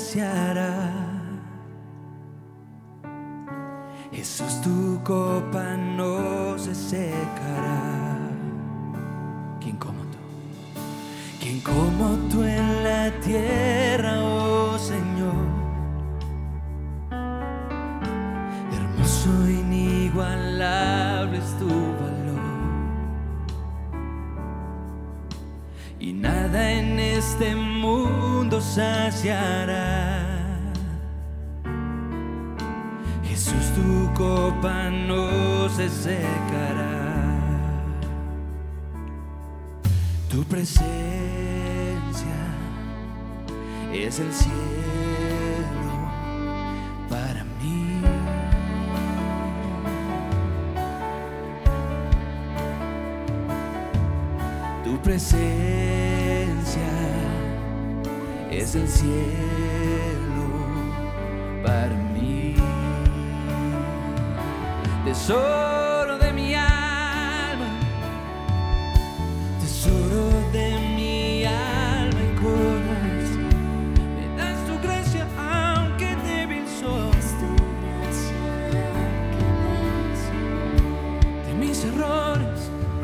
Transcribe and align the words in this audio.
saciará. 0.00 0.69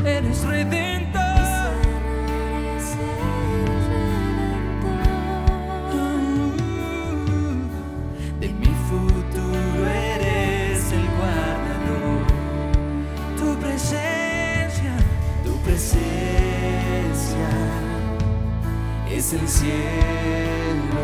Eres 0.06 0.44
redentor. 0.44 1.26
De 8.40 8.48
mi 8.48 8.72
futuro 8.88 9.86
eres 9.86 10.92
el 10.92 11.06
guardador. 11.16 12.26
Tu 13.36 13.58
presencia, 13.58 14.96
tu 15.44 15.56
presencia 15.64 16.06
es 19.10 19.32
el 19.32 19.48
cielo 19.48 20.96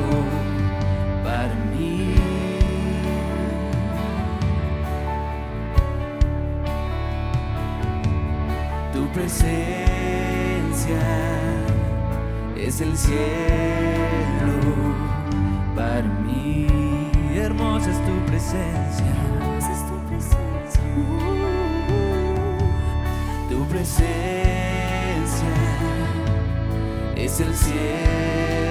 presencia 9.12 11.00
es 12.56 12.80
el 12.80 12.96
cielo 12.96 13.14
para 15.76 16.02
mí. 16.02 16.66
Hermosa 17.34 17.90
es 17.90 17.98
tu 17.98 18.26
presencia. 18.26 19.12
Tu 23.50 23.64
presencia 23.66 24.08
es 27.16 27.40
el 27.40 27.54
cielo 27.54 28.61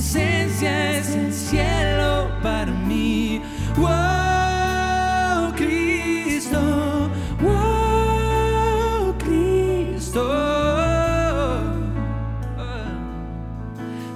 presencia 0.00 0.96
es 0.96 1.14
el 1.14 1.30
cielo 1.30 2.30
para 2.42 2.72
mí. 2.72 3.42
Wow, 3.76 5.52
Cristo. 5.54 7.10
Wow, 7.42 9.14
Cristo. 9.18 10.24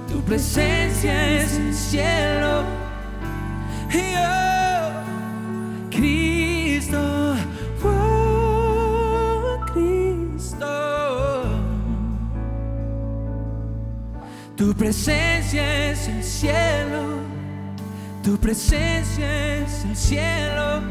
Tu 0.09 0.21
presencia 0.23 1.37
es 1.37 1.55
el 1.55 1.73
cielo. 1.75 2.54
Tu 14.57 14.73
presencia 14.73 15.91
es 15.91 16.07
el 16.07 16.23
cielo, 16.23 17.19
tu 18.23 18.37
presencia 18.37 19.57
es 19.57 19.83
el 19.83 19.95
cielo, 19.97 20.81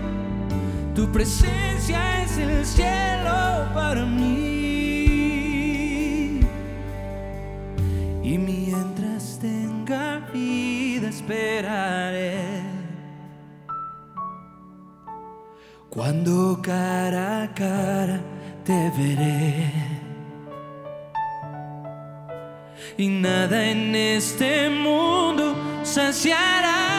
tu 0.95 1.11
presencia 1.11 2.23
es 2.23 2.37
el 2.37 2.67
cielo 2.67 3.67
para 3.73 4.05
mí. 4.05 4.35
Y 8.23 8.37
mientras 8.37 9.39
tenga 9.41 10.29
vida 10.31 11.09
esperaré. 11.09 12.63
Cuando 15.89 16.61
cara 16.61 17.45
a 17.45 17.55
cara 17.55 18.21
te 18.63 18.91
veré 18.91 19.84
y 22.97 23.09
nada 23.09 23.67
en 23.67 23.95
este 23.95 24.71
mundo 24.71 25.55
saciará. 25.83 26.95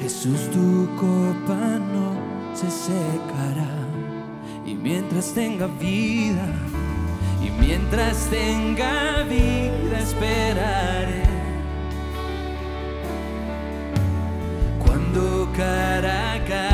Jesús, 0.00 0.50
tu 0.50 0.88
copa 0.96 1.78
no 1.92 2.14
se 2.54 2.70
secará. 2.70 3.70
Y 4.66 4.74
mientras 4.74 5.32
tenga 5.32 5.66
vida, 5.66 6.46
y 7.42 7.50
mientras 7.60 8.28
tenga 8.28 9.22
vida, 9.24 9.98
esperaré. 9.98 11.22
Cuando 14.84 15.48
cara 15.56 16.34
a 16.34 16.44
cara 16.44 16.73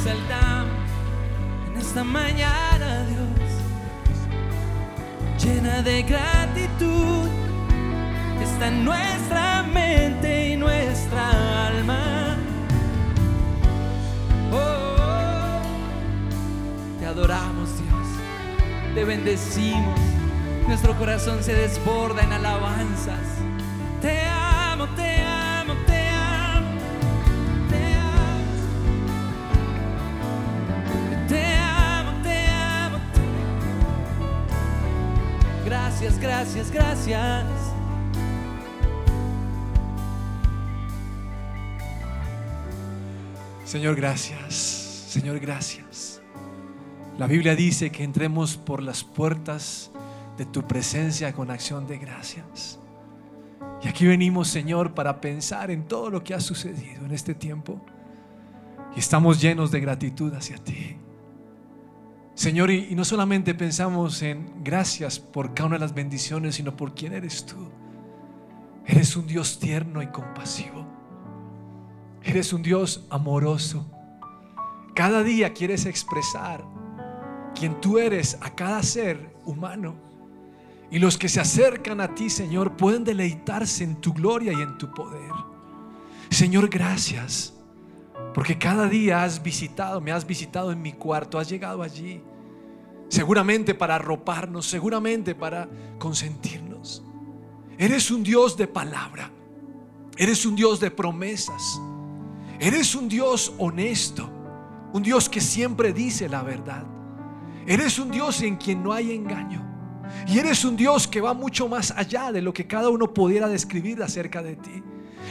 exaltamos 0.00 0.72
en 1.68 1.76
esta 1.76 2.02
mañana, 2.02 3.04
Dios, 3.04 3.50
llena 5.42 5.82
de 5.82 6.02
gratitud. 6.02 7.28
Está 8.42 8.68
en 8.68 8.84
nuestra 8.84 9.62
mente 9.62 10.50
y 10.50 10.56
nuestra 10.56 11.66
alma. 11.66 12.36
Oh, 14.50 15.60
te 16.98 17.06
adoramos, 17.06 17.68
Dios, 17.76 18.94
te 18.94 19.04
bendecimos. 19.04 20.00
Nuestro 20.66 20.96
corazón 20.96 21.42
se 21.42 21.52
desborda 21.52 22.22
en 22.22 22.32
alabanzas. 22.32 23.20
Te 24.00 24.22
Gracias, 36.20 36.70
gracias. 36.70 37.46
Señor, 43.64 43.96
gracias. 43.96 44.54
Señor, 45.08 45.40
gracias. 45.40 46.20
La 47.18 47.26
Biblia 47.26 47.56
dice 47.56 47.90
que 47.90 48.04
entremos 48.04 48.56
por 48.56 48.82
las 48.82 49.02
puertas 49.02 49.90
de 50.36 50.44
tu 50.44 50.66
presencia 50.66 51.32
con 51.32 51.50
acción 51.50 51.86
de 51.86 51.98
gracias. 51.98 52.78
Y 53.82 53.88
aquí 53.88 54.06
venimos, 54.06 54.48
Señor, 54.48 54.92
para 54.94 55.20
pensar 55.20 55.70
en 55.70 55.86
todo 55.86 56.10
lo 56.10 56.22
que 56.22 56.34
ha 56.34 56.40
sucedido 56.40 57.04
en 57.04 57.12
este 57.12 57.34
tiempo. 57.34 57.80
Y 58.94 58.98
estamos 58.98 59.40
llenos 59.40 59.70
de 59.70 59.80
gratitud 59.80 60.34
hacia 60.34 60.58
ti. 60.58 60.96
Señor, 62.40 62.70
y, 62.70 62.94
no 62.94 63.04
solamente 63.04 63.54
pensamos 63.54 64.22
en 64.22 64.64
gracias 64.64 65.18
por 65.18 65.52
cada 65.52 65.66
una 65.66 65.76
de 65.76 65.80
las 65.80 65.92
bendiciones, 65.92 66.54
sino 66.54 66.74
por 66.74 66.94
quién 66.94 67.12
eres 67.12 67.44
tú. 67.44 67.68
Eres 68.86 69.14
un 69.14 69.26
Dios 69.26 69.58
tierno 69.58 70.02
y 70.02 70.06
compasivo. 70.06 70.86
Eres 72.22 72.54
un 72.54 72.62
Dios 72.62 73.04
amoroso. 73.10 73.86
Cada 74.94 75.22
día 75.22 75.52
quieres 75.52 75.84
expresar 75.84 76.64
quien 77.54 77.78
tú 77.78 77.98
eres 77.98 78.38
a 78.40 78.54
cada 78.54 78.82
ser 78.84 79.34
humano. 79.44 79.94
Y 80.90 80.98
los 80.98 81.18
que 81.18 81.28
se 81.28 81.40
acercan 81.40 82.00
a 82.00 82.14
ti, 82.14 82.30
Señor, 82.30 82.74
pueden 82.74 83.04
deleitarse 83.04 83.84
en 83.84 83.96
tu 83.96 84.14
gloria 84.14 84.54
y 84.54 84.62
en 84.62 84.78
tu 84.78 84.90
poder. 84.94 85.34
Señor, 86.30 86.70
gracias. 86.70 87.59
Porque 88.34 88.58
cada 88.58 88.88
día 88.88 89.24
has 89.24 89.42
visitado, 89.42 90.00
me 90.00 90.12
has 90.12 90.26
visitado 90.26 90.70
en 90.72 90.80
mi 90.80 90.92
cuarto, 90.92 91.38
has 91.38 91.48
llegado 91.48 91.82
allí. 91.82 92.22
Seguramente 93.08 93.74
para 93.74 93.96
arroparnos, 93.96 94.66
seguramente 94.66 95.34
para 95.34 95.68
consentirnos. 95.98 97.04
Eres 97.76 98.10
un 98.10 98.22
Dios 98.22 98.56
de 98.56 98.68
palabra. 98.68 99.30
Eres 100.16 100.46
un 100.46 100.54
Dios 100.54 100.78
de 100.78 100.90
promesas. 100.90 101.80
Eres 102.60 102.94
un 102.94 103.08
Dios 103.08 103.52
honesto. 103.58 104.30
Un 104.92 105.02
Dios 105.02 105.28
que 105.28 105.40
siempre 105.40 105.92
dice 105.92 106.28
la 106.28 106.42
verdad. 106.42 106.84
Eres 107.66 107.98
un 107.98 108.10
Dios 108.10 108.42
en 108.42 108.56
quien 108.56 108.82
no 108.82 108.92
hay 108.92 109.12
engaño. 109.12 109.66
Y 110.26 110.38
eres 110.38 110.64
un 110.64 110.76
Dios 110.76 111.06
que 111.08 111.20
va 111.20 111.34
mucho 111.34 111.68
más 111.68 111.92
allá 111.92 112.32
de 112.32 112.42
lo 112.42 112.52
que 112.52 112.66
cada 112.66 112.90
uno 112.90 113.12
pudiera 113.12 113.48
describir 113.48 114.02
acerca 114.02 114.42
de 114.42 114.56
ti. 114.56 114.82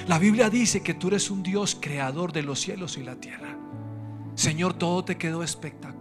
La 0.08 0.18
Biblia 0.20 0.50
dice 0.50 0.82
que 0.82 0.94
tú 0.94 1.10
eres 1.10 1.30
un 1.30 1.44
Dios 1.44 1.78
creador 1.80 2.32
de 2.32 2.44
los 2.44 2.60
cielos 2.60 2.98
y 2.98 3.04
la 3.04 3.16
tierra. 3.16 3.58
Señor, 4.36 4.74
todo 4.74 5.04
te 5.04 5.18
quedó 5.18 5.44
espectacular. 5.44 6.00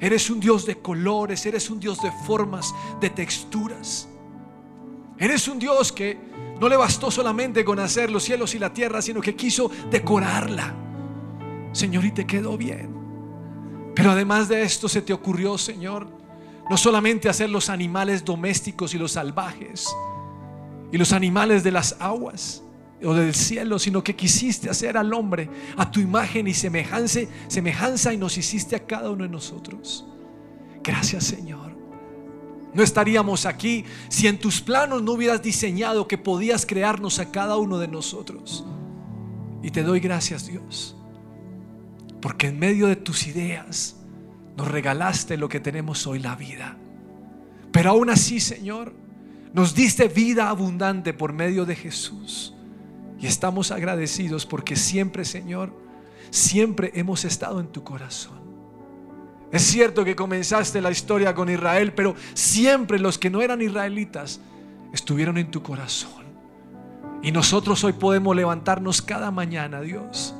Eres 0.00 0.30
un 0.30 0.40
Dios 0.40 0.66
de 0.66 0.76
colores, 0.76 1.44
eres 1.46 1.70
un 1.70 1.78
Dios 1.78 2.02
de 2.02 2.10
formas, 2.26 2.74
de 3.00 3.10
texturas. 3.10 4.08
Eres 5.18 5.46
un 5.46 5.58
Dios 5.58 5.92
que 5.92 6.18
no 6.60 6.68
le 6.68 6.76
bastó 6.76 7.10
solamente 7.10 7.64
con 7.64 7.78
hacer 7.78 8.10
los 8.10 8.24
cielos 8.24 8.54
y 8.54 8.58
la 8.58 8.72
tierra, 8.72 9.00
sino 9.00 9.20
que 9.20 9.36
quiso 9.36 9.70
decorarla. 9.90 10.74
Señor, 11.72 12.04
y 12.04 12.10
te 12.10 12.26
quedó 12.26 12.56
bien. 12.56 12.94
Pero 13.94 14.10
además 14.10 14.48
de 14.48 14.62
esto 14.62 14.88
se 14.88 15.02
te 15.02 15.12
ocurrió, 15.12 15.56
Señor, 15.56 16.08
no 16.68 16.76
solamente 16.76 17.28
hacer 17.28 17.50
los 17.50 17.68
animales 17.68 18.24
domésticos 18.24 18.94
y 18.94 18.98
los 18.98 19.12
salvajes 19.12 19.94
y 20.90 20.98
los 20.98 21.12
animales 21.12 21.62
de 21.62 21.70
las 21.70 21.96
aguas 22.00 22.63
o 23.04 23.14
del 23.14 23.34
cielo, 23.34 23.78
sino 23.78 24.02
que 24.02 24.16
quisiste 24.16 24.70
hacer 24.70 24.96
al 24.96 25.12
hombre 25.12 25.48
a 25.76 25.90
tu 25.90 26.00
imagen 26.00 26.46
y 26.46 26.54
semejanza, 26.54 27.20
semejanza 27.48 28.12
y 28.12 28.16
nos 28.16 28.36
hiciste 28.38 28.76
a 28.76 28.86
cada 28.86 29.10
uno 29.10 29.24
de 29.24 29.30
nosotros. 29.30 30.06
Gracias, 30.82 31.24
Señor. 31.24 31.74
No 32.74 32.82
estaríamos 32.82 33.46
aquí 33.46 33.84
si 34.08 34.26
en 34.26 34.38
tus 34.38 34.60
planos 34.60 35.02
no 35.02 35.12
hubieras 35.12 35.42
diseñado 35.42 36.08
que 36.08 36.18
podías 36.18 36.66
crearnos 36.66 37.20
a 37.20 37.30
cada 37.30 37.56
uno 37.56 37.78
de 37.78 37.88
nosotros. 37.88 38.64
Y 39.62 39.70
te 39.70 39.82
doy 39.82 40.00
gracias, 40.00 40.46
Dios, 40.46 40.96
porque 42.20 42.48
en 42.48 42.58
medio 42.58 42.88
de 42.88 42.96
tus 42.96 43.26
ideas 43.26 43.96
nos 44.56 44.68
regalaste 44.68 45.36
lo 45.36 45.48
que 45.48 45.60
tenemos 45.60 46.06
hoy, 46.06 46.18
la 46.18 46.36
vida. 46.36 46.76
Pero 47.72 47.90
aún 47.90 48.10
así, 48.10 48.40
Señor, 48.40 48.92
nos 49.52 49.74
diste 49.74 50.08
vida 50.08 50.48
abundante 50.48 51.14
por 51.14 51.32
medio 51.32 51.64
de 51.64 51.76
Jesús. 51.76 52.54
Y 53.24 53.26
estamos 53.26 53.70
agradecidos 53.70 54.44
porque 54.44 54.76
siempre, 54.76 55.24
Señor, 55.24 55.72
siempre 56.28 56.92
hemos 56.94 57.24
estado 57.24 57.58
en 57.58 57.68
tu 57.68 57.82
corazón. 57.82 58.38
Es 59.50 59.62
cierto 59.62 60.04
que 60.04 60.14
comenzaste 60.14 60.82
la 60.82 60.90
historia 60.90 61.34
con 61.34 61.48
Israel, 61.48 61.94
pero 61.94 62.14
siempre 62.34 62.98
los 62.98 63.18
que 63.18 63.30
no 63.30 63.40
eran 63.40 63.62
israelitas 63.62 64.40
estuvieron 64.92 65.38
en 65.38 65.50
tu 65.50 65.62
corazón. 65.62 66.22
Y 67.22 67.32
nosotros 67.32 67.82
hoy 67.82 67.94
podemos 67.94 68.36
levantarnos 68.36 69.00
cada 69.00 69.30
mañana, 69.30 69.80
Dios, 69.80 70.34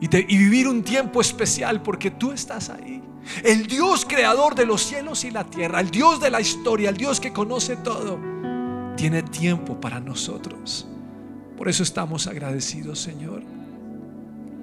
y, 0.00 0.06
y, 0.06 0.38
vivir 0.38 0.66
un 0.66 0.82
tiempo 0.82 1.20
especial 1.20 1.82
porque 1.82 2.10
tú 2.10 2.32
estás 2.32 2.68
ahí. 2.68 3.00
El 3.44 3.68
Dios 3.68 4.04
creador 4.04 4.56
de 4.56 4.66
los 4.66 4.82
cielos 4.82 5.22
y 5.22 5.30
la 5.30 5.44
tierra, 5.44 5.78
el 5.78 5.92
Dios 5.92 6.20
de 6.20 6.32
la 6.32 6.40
historia, 6.40 6.90
el 6.90 6.96
Dios 6.96 7.20
que 7.20 7.32
conoce 7.32 7.76
todo, 7.76 8.18
tiene 8.96 9.22
tiempo 9.22 9.80
para 9.80 10.00
nosotros. 10.00 10.88
Por 11.56 11.68
eso 11.68 11.82
estamos 11.82 12.26
agradecidos, 12.26 13.00
Señor. 13.00 13.42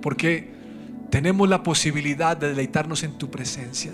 Porque 0.01 0.51
tenemos 1.09 1.47
la 1.50 1.63
posibilidad 1.63 2.38
de 2.38 2.50
deleitarnos 2.50 3.03
en 3.03 3.17
tu 3.17 3.29
presencia. 3.29 3.93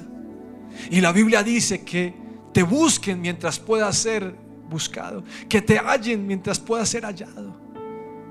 Y 0.89 1.01
la 1.01 1.11
Biblia 1.11 1.43
dice 1.43 1.83
que 1.83 2.13
te 2.53 2.63
busquen 2.63 3.21
mientras 3.21 3.59
pueda 3.59 3.91
ser 3.93 4.35
buscado, 4.69 5.23
que 5.47 5.61
te 5.61 5.77
hallen 5.79 6.25
mientras 6.25 6.59
pueda 6.59 6.85
ser 6.85 7.03
hallado. 7.03 7.59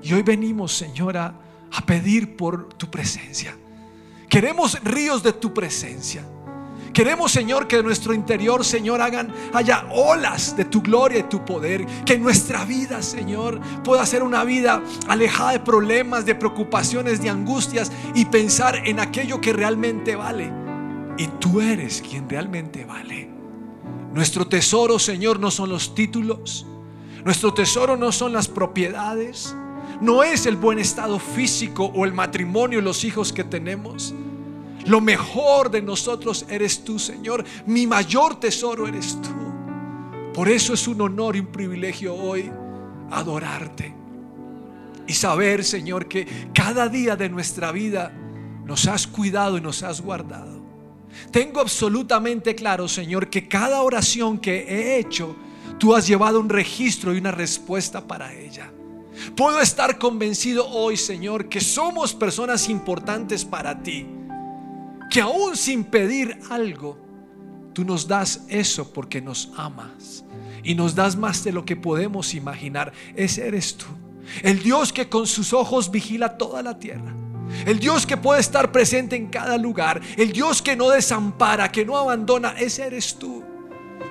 Y 0.01 0.13
hoy 0.13 0.23
venimos, 0.23 0.73
Señora, 0.73 1.33
a 1.71 1.85
pedir 1.85 2.35
por 2.35 2.73
tu 2.73 2.89
presencia. 2.89 3.55
Queremos 4.29 4.81
ríos 4.83 5.23
de 5.23 5.33
tu 5.33 5.53
presencia. 5.53 6.23
Queremos, 6.93 7.31
Señor, 7.31 7.67
que 7.67 7.77
en 7.77 7.85
nuestro 7.85 8.13
interior, 8.13 8.65
Señor, 8.65 9.01
hagan, 9.01 9.33
haya 9.53 9.85
olas 9.91 10.55
de 10.55 10.65
tu 10.65 10.81
gloria 10.81 11.19
y 11.19 11.23
tu 11.23 11.45
poder. 11.45 11.85
Que 12.05 12.17
nuestra 12.17 12.65
vida, 12.65 13.01
Señor, 13.01 13.59
pueda 13.83 14.05
ser 14.05 14.23
una 14.23 14.43
vida 14.43 14.81
alejada 15.07 15.51
de 15.51 15.59
problemas, 15.59 16.25
de 16.25 16.35
preocupaciones, 16.35 17.21
de 17.21 17.29
angustias 17.29 17.91
y 18.15 18.25
pensar 18.25 18.87
en 18.87 18.99
aquello 18.99 19.39
que 19.39 19.53
realmente 19.53 20.15
vale. 20.15 20.51
Y 21.17 21.27
tú 21.39 21.61
eres 21.61 22.01
quien 22.01 22.29
realmente 22.29 22.85
vale. 22.85 23.29
Nuestro 24.13 24.47
tesoro, 24.47 24.97
Señor, 24.97 25.39
no 25.39 25.51
son 25.51 25.69
los 25.69 25.93
títulos. 25.93 26.65
Nuestro 27.23 27.53
tesoro 27.53 27.97
no 27.97 28.11
son 28.11 28.33
las 28.33 28.47
propiedades. 28.47 29.55
No 30.01 30.23
es 30.23 30.45
el 30.45 30.55
buen 30.55 30.79
estado 30.79 31.19
físico 31.19 31.91
o 31.93 32.05
el 32.05 32.13
matrimonio 32.13 32.79
y 32.79 32.81
los 32.81 33.03
hijos 33.03 33.33
que 33.33 33.43
tenemos. 33.43 34.13
Lo 34.85 35.01
mejor 35.01 35.69
de 35.69 35.81
nosotros 35.81 36.45
eres 36.49 36.83
tú, 36.83 36.99
Señor. 36.99 37.43
Mi 37.65 37.85
mayor 37.85 38.39
tesoro 38.39 38.87
eres 38.87 39.17
tú. 39.21 39.29
Por 40.33 40.47
eso 40.47 40.73
es 40.73 40.87
un 40.87 41.01
honor 41.01 41.35
y 41.35 41.39
un 41.39 41.47
privilegio 41.47 42.15
hoy 42.15 42.51
adorarte. 43.11 43.93
Y 45.07 45.13
saber, 45.13 45.63
Señor, 45.63 46.07
que 46.07 46.27
cada 46.53 46.87
día 46.87 47.15
de 47.15 47.29
nuestra 47.29 47.71
vida 47.71 48.11
nos 48.65 48.87
has 48.87 49.07
cuidado 49.07 49.57
y 49.57 49.61
nos 49.61 49.83
has 49.83 50.01
guardado. 50.01 50.59
Tengo 51.31 51.59
absolutamente 51.59 52.55
claro, 52.55 52.87
Señor, 52.87 53.29
que 53.29 53.47
cada 53.47 53.81
oración 53.81 54.37
que 54.37 54.59
he 54.59 54.99
hecho, 54.99 55.35
tú 55.79 55.95
has 55.95 56.07
llevado 56.07 56.39
un 56.39 56.49
registro 56.49 57.13
y 57.13 57.17
una 57.17 57.31
respuesta 57.31 58.07
para 58.07 58.33
ella. 58.33 58.71
Puedo 59.35 59.59
estar 59.59 59.97
convencido 59.97 60.67
hoy, 60.67 60.95
Señor, 60.95 61.49
que 61.49 61.59
somos 61.59 62.13
personas 62.13 62.69
importantes 62.69 63.43
para 63.43 63.81
ti 63.81 64.05
que 65.09 65.21
aún 65.21 65.55
sin 65.55 65.83
pedir 65.83 66.39
algo, 66.49 66.97
tú 67.73 67.83
nos 67.83 68.07
das 68.07 68.45
eso 68.49 68.91
porque 68.93 69.21
nos 69.21 69.51
amas 69.57 70.23
y 70.63 70.75
nos 70.75 70.95
das 70.95 71.15
más 71.15 71.43
de 71.43 71.51
lo 71.51 71.65
que 71.65 71.75
podemos 71.75 72.33
imaginar. 72.33 72.91
Ese 73.15 73.47
eres 73.47 73.75
tú. 73.75 73.85
El 74.43 74.61
Dios 74.61 74.93
que 74.93 75.09
con 75.09 75.25
sus 75.25 75.53
ojos 75.53 75.89
vigila 75.89 76.37
toda 76.37 76.61
la 76.61 76.77
tierra. 76.77 77.13
El 77.65 77.79
Dios 77.79 78.05
que 78.05 78.17
puede 78.17 78.41
estar 78.41 78.71
presente 78.71 79.15
en 79.15 79.27
cada 79.27 79.57
lugar. 79.57 80.01
El 80.17 80.31
Dios 80.31 80.61
que 80.61 80.75
no 80.75 80.89
desampara, 80.89 81.71
que 81.71 81.85
no 81.85 81.97
abandona. 81.97 82.51
Ese 82.59 82.85
eres 82.85 83.15
tú. 83.15 83.43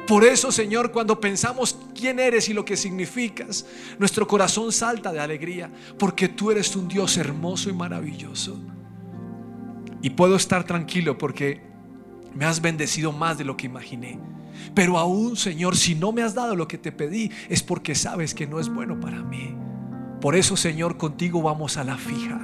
Por 0.06 0.24
eso, 0.24 0.50
Señor, 0.50 0.90
cuando 0.90 1.20
pensamos 1.20 1.78
quién 1.94 2.18
eres 2.18 2.48
y 2.48 2.54
lo 2.54 2.64
que 2.64 2.76
significas, 2.76 3.66
nuestro 3.98 4.26
corazón 4.26 4.72
salta 4.72 5.12
de 5.12 5.20
alegría, 5.20 5.70
porque 5.98 6.28
tú 6.28 6.50
eres 6.50 6.74
un 6.76 6.88
Dios 6.88 7.16
hermoso 7.18 7.68
y 7.68 7.74
maravilloso. 7.74 8.58
Y 10.02 10.10
puedo 10.10 10.36
estar 10.36 10.64
tranquilo 10.64 11.18
porque 11.18 11.60
me 12.34 12.44
has 12.44 12.60
bendecido 12.60 13.12
más 13.12 13.38
de 13.38 13.44
lo 13.44 13.56
que 13.56 13.66
imaginé. 13.66 14.18
Pero 14.74 14.98
aún, 14.98 15.36
Señor, 15.36 15.76
si 15.76 15.94
no 15.94 16.12
me 16.12 16.22
has 16.22 16.34
dado 16.34 16.54
lo 16.54 16.68
que 16.68 16.78
te 16.78 16.92
pedí, 16.92 17.30
es 17.48 17.62
porque 17.62 17.94
sabes 17.94 18.34
que 18.34 18.46
no 18.46 18.60
es 18.60 18.68
bueno 18.68 18.98
para 19.00 19.22
mí. 19.22 19.54
Por 20.20 20.34
eso, 20.34 20.56
Señor, 20.56 20.96
contigo 20.96 21.42
vamos 21.42 21.76
a 21.76 21.84
la 21.84 21.96
fija. 21.96 22.40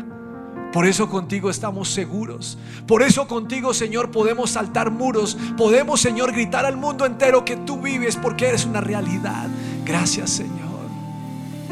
Por 0.73 0.87
eso 0.87 1.09
contigo 1.09 1.51
estamos 1.51 1.89
seguros. 1.89 2.59
Por 2.87 3.03
eso 3.03 3.29
contigo, 3.29 3.73
Señor, 3.75 4.11
podemos 4.11 4.51
saltar 4.51 4.91
muros. 4.91 5.37
Podemos, 5.57 6.01
Señor, 6.01 6.33
gritar 6.33 6.67
al 6.67 6.77
mundo 6.77 7.07
entero 7.07 7.45
que 7.45 7.57
tú 7.57 7.81
vives 7.81 8.17
porque 8.17 8.49
eres 8.49 8.65
una 8.65 8.81
realidad. 8.81 9.49
Gracias, 9.85 10.31
Señor. 10.31 10.89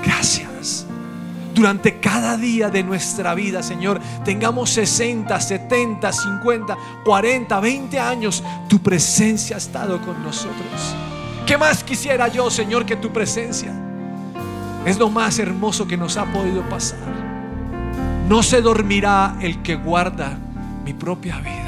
Gracias 0.05 0.87
durante 1.54 1.99
cada 2.00 2.37
día 2.37 2.71
de 2.71 2.82
nuestra 2.82 3.35
vida, 3.35 3.62
Señor, 3.62 4.00
tengamos 4.25 4.71
60, 4.71 5.38
70, 5.38 6.12
50, 6.12 6.78
40, 7.04 7.61
20 7.61 7.99
años, 8.00 8.42
tu 8.68 8.78
presencia 8.78 9.56
ha 9.56 9.59
estado 9.59 10.00
con 10.00 10.23
nosotros. 10.23 10.94
¿Qué 11.47 11.59
más 11.59 11.82
quisiera 11.85 12.28
yo, 12.28 12.50
Señor, 12.50 12.87
que 12.87 12.97
tu 12.97 13.12
presencia? 13.12 13.73
Es 14.87 14.99
lo 14.99 15.11
más 15.11 15.38
hermoso 15.38 15.87
que 15.87 15.97
nos 15.97 16.16
ha 16.16 16.25
podido 16.26 16.62
pasar. 16.68 16.99
No 18.28 18.42
se 18.42 18.61
dormirá 18.61 19.37
el 19.40 19.62
que 19.62 19.75
guarda 19.75 20.38
mi 20.85 20.94
propia 20.94 21.38
vida. 21.38 21.62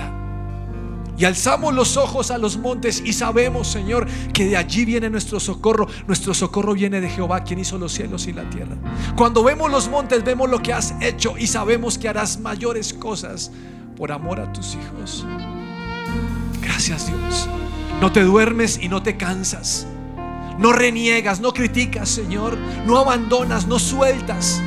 Y 1.16 1.24
alzamos 1.24 1.72
los 1.72 1.96
ojos 1.96 2.30
a 2.30 2.38
los 2.38 2.56
montes 2.56 3.02
y 3.04 3.12
sabemos, 3.12 3.68
Señor, 3.68 4.06
que 4.32 4.46
de 4.46 4.56
allí 4.56 4.84
viene 4.84 5.08
nuestro 5.08 5.38
socorro. 5.38 5.86
Nuestro 6.06 6.34
socorro 6.34 6.74
viene 6.74 7.00
de 7.00 7.08
Jehová, 7.08 7.44
quien 7.44 7.60
hizo 7.60 7.78
los 7.78 7.92
cielos 7.92 8.26
y 8.26 8.32
la 8.32 8.48
tierra. 8.50 8.76
Cuando 9.16 9.44
vemos 9.44 9.70
los 9.70 9.88
montes, 9.88 10.24
vemos 10.24 10.50
lo 10.50 10.60
que 10.60 10.72
has 10.72 10.94
hecho 11.00 11.38
y 11.38 11.46
sabemos 11.46 11.98
que 11.98 12.08
harás 12.08 12.40
mayores 12.40 12.92
cosas 12.92 13.52
por 13.96 14.10
amor 14.10 14.40
a 14.40 14.52
tus 14.52 14.74
hijos. 14.74 15.24
Gracias, 16.60 17.06
Dios. 17.06 17.48
No 18.00 18.10
te 18.10 18.22
duermes 18.22 18.80
y 18.82 18.88
no 18.88 19.02
te 19.02 19.16
cansas. 19.16 19.86
No 20.58 20.72
reniegas, 20.72 21.40
no 21.40 21.52
criticas, 21.52 22.08
Señor. 22.08 22.56
No 22.86 22.98
abandonas, 22.98 23.66
no 23.66 23.78
sueltas. 23.78 24.60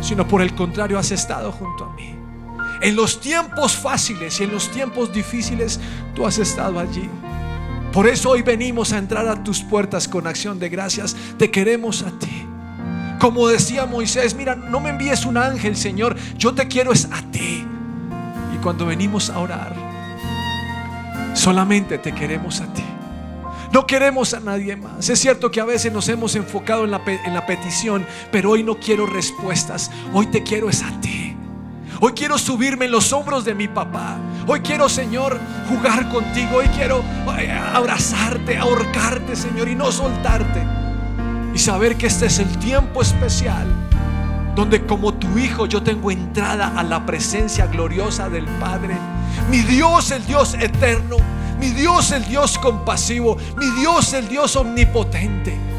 Sino 0.00 0.28
por 0.28 0.40
el 0.40 0.54
contrario, 0.54 0.98
has 0.98 1.10
estado 1.10 1.50
junto 1.50 1.84
a 1.84 1.92
mí. 1.94 2.13
En 2.84 2.96
los 2.96 3.18
tiempos 3.18 3.74
fáciles 3.74 4.38
y 4.38 4.44
en 4.44 4.52
los 4.52 4.70
tiempos 4.70 5.10
difíciles, 5.10 5.80
tú 6.14 6.26
has 6.26 6.36
estado 6.36 6.78
allí. 6.78 7.08
Por 7.94 8.06
eso 8.06 8.28
hoy 8.28 8.42
venimos 8.42 8.92
a 8.92 8.98
entrar 8.98 9.26
a 9.26 9.42
tus 9.42 9.62
puertas 9.62 10.06
con 10.06 10.26
acción 10.26 10.58
de 10.58 10.68
gracias. 10.68 11.16
Te 11.38 11.50
queremos 11.50 12.02
a 12.02 12.10
ti. 12.18 12.46
Como 13.18 13.48
decía 13.48 13.86
Moisés, 13.86 14.34
mira, 14.34 14.54
no 14.54 14.80
me 14.80 14.90
envíes 14.90 15.24
un 15.24 15.38
ángel, 15.38 15.76
Señor, 15.76 16.14
yo 16.36 16.52
te 16.52 16.68
quiero 16.68 16.92
es 16.92 17.06
a 17.06 17.22
ti. 17.30 17.64
Y 18.54 18.58
cuando 18.62 18.84
venimos 18.84 19.30
a 19.30 19.38
orar, 19.38 19.74
solamente 21.32 21.96
te 21.96 22.12
queremos 22.12 22.60
a 22.60 22.66
ti. 22.74 22.84
No 23.72 23.86
queremos 23.86 24.34
a 24.34 24.40
nadie 24.40 24.76
más. 24.76 25.08
Es 25.08 25.18
cierto 25.18 25.50
que 25.50 25.62
a 25.62 25.64
veces 25.64 25.90
nos 25.90 26.06
hemos 26.10 26.36
enfocado 26.36 26.84
en 26.84 26.90
la, 26.90 27.00
en 27.06 27.32
la 27.32 27.46
petición, 27.46 28.06
pero 28.30 28.50
hoy 28.50 28.62
no 28.62 28.78
quiero 28.78 29.06
respuestas. 29.06 29.90
Hoy 30.12 30.26
te 30.26 30.42
quiero 30.42 30.68
es 30.68 30.82
a 30.82 31.00
ti. 31.00 31.33
Hoy 32.00 32.12
quiero 32.12 32.38
subirme 32.38 32.86
en 32.86 32.90
los 32.90 33.12
hombros 33.12 33.44
de 33.44 33.54
mi 33.54 33.68
papá. 33.68 34.16
Hoy 34.46 34.60
quiero, 34.60 34.88
Señor, 34.88 35.38
jugar 35.68 36.08
contigo. 36.08 36.56
Hoy 36.56 36.66
quiero 36.68 37.02
eh, 37.38 37.50
abrazarte, 37.50 38.58
ahorcarte, 38.58 39.36
Señor, 39.36 39.68
y 39.68 39.74
no 39.74 39.90
soltarte. 39.92 40.66
Y 41.54 41.58
saber 41.58 41.96
que 41.96 42.06
este 42.06 42.26
es 42.26 42.38
el 42.38 42.58
tiempo 42.58 43.00
especial 43.00 43.66
donde 44.54 44.86
como 44.86 45.14
tu 45.14 45.36
hijo 45.36 45.66
yo 45.66 45.82
tengo 45.82 46.10
entrada 46.10 46.78
a 46.78 46.82
la 46.82 47.04
presencia 47.04 47.66
gloriosa 47.66 48.28
del 48.28 48.44
Padre. 48.44 48.96
Mi 49.50 49.58
Dios, 49.58 50.10
el 50.10 50.24
Dios 50.26 50.54
eterno. 50.54 51.16
Mi 51.58 51.70
Dios, 51.70 52.12
el 52.12 52.24
Dios 52.26 52.58
compasivo. 52.58 53.36
Mi 53.56 53.66
Dios, 53.80 54.12
el 54.12 54.28
Dios 54.28 54.54
omnipotente. 54.56 55.73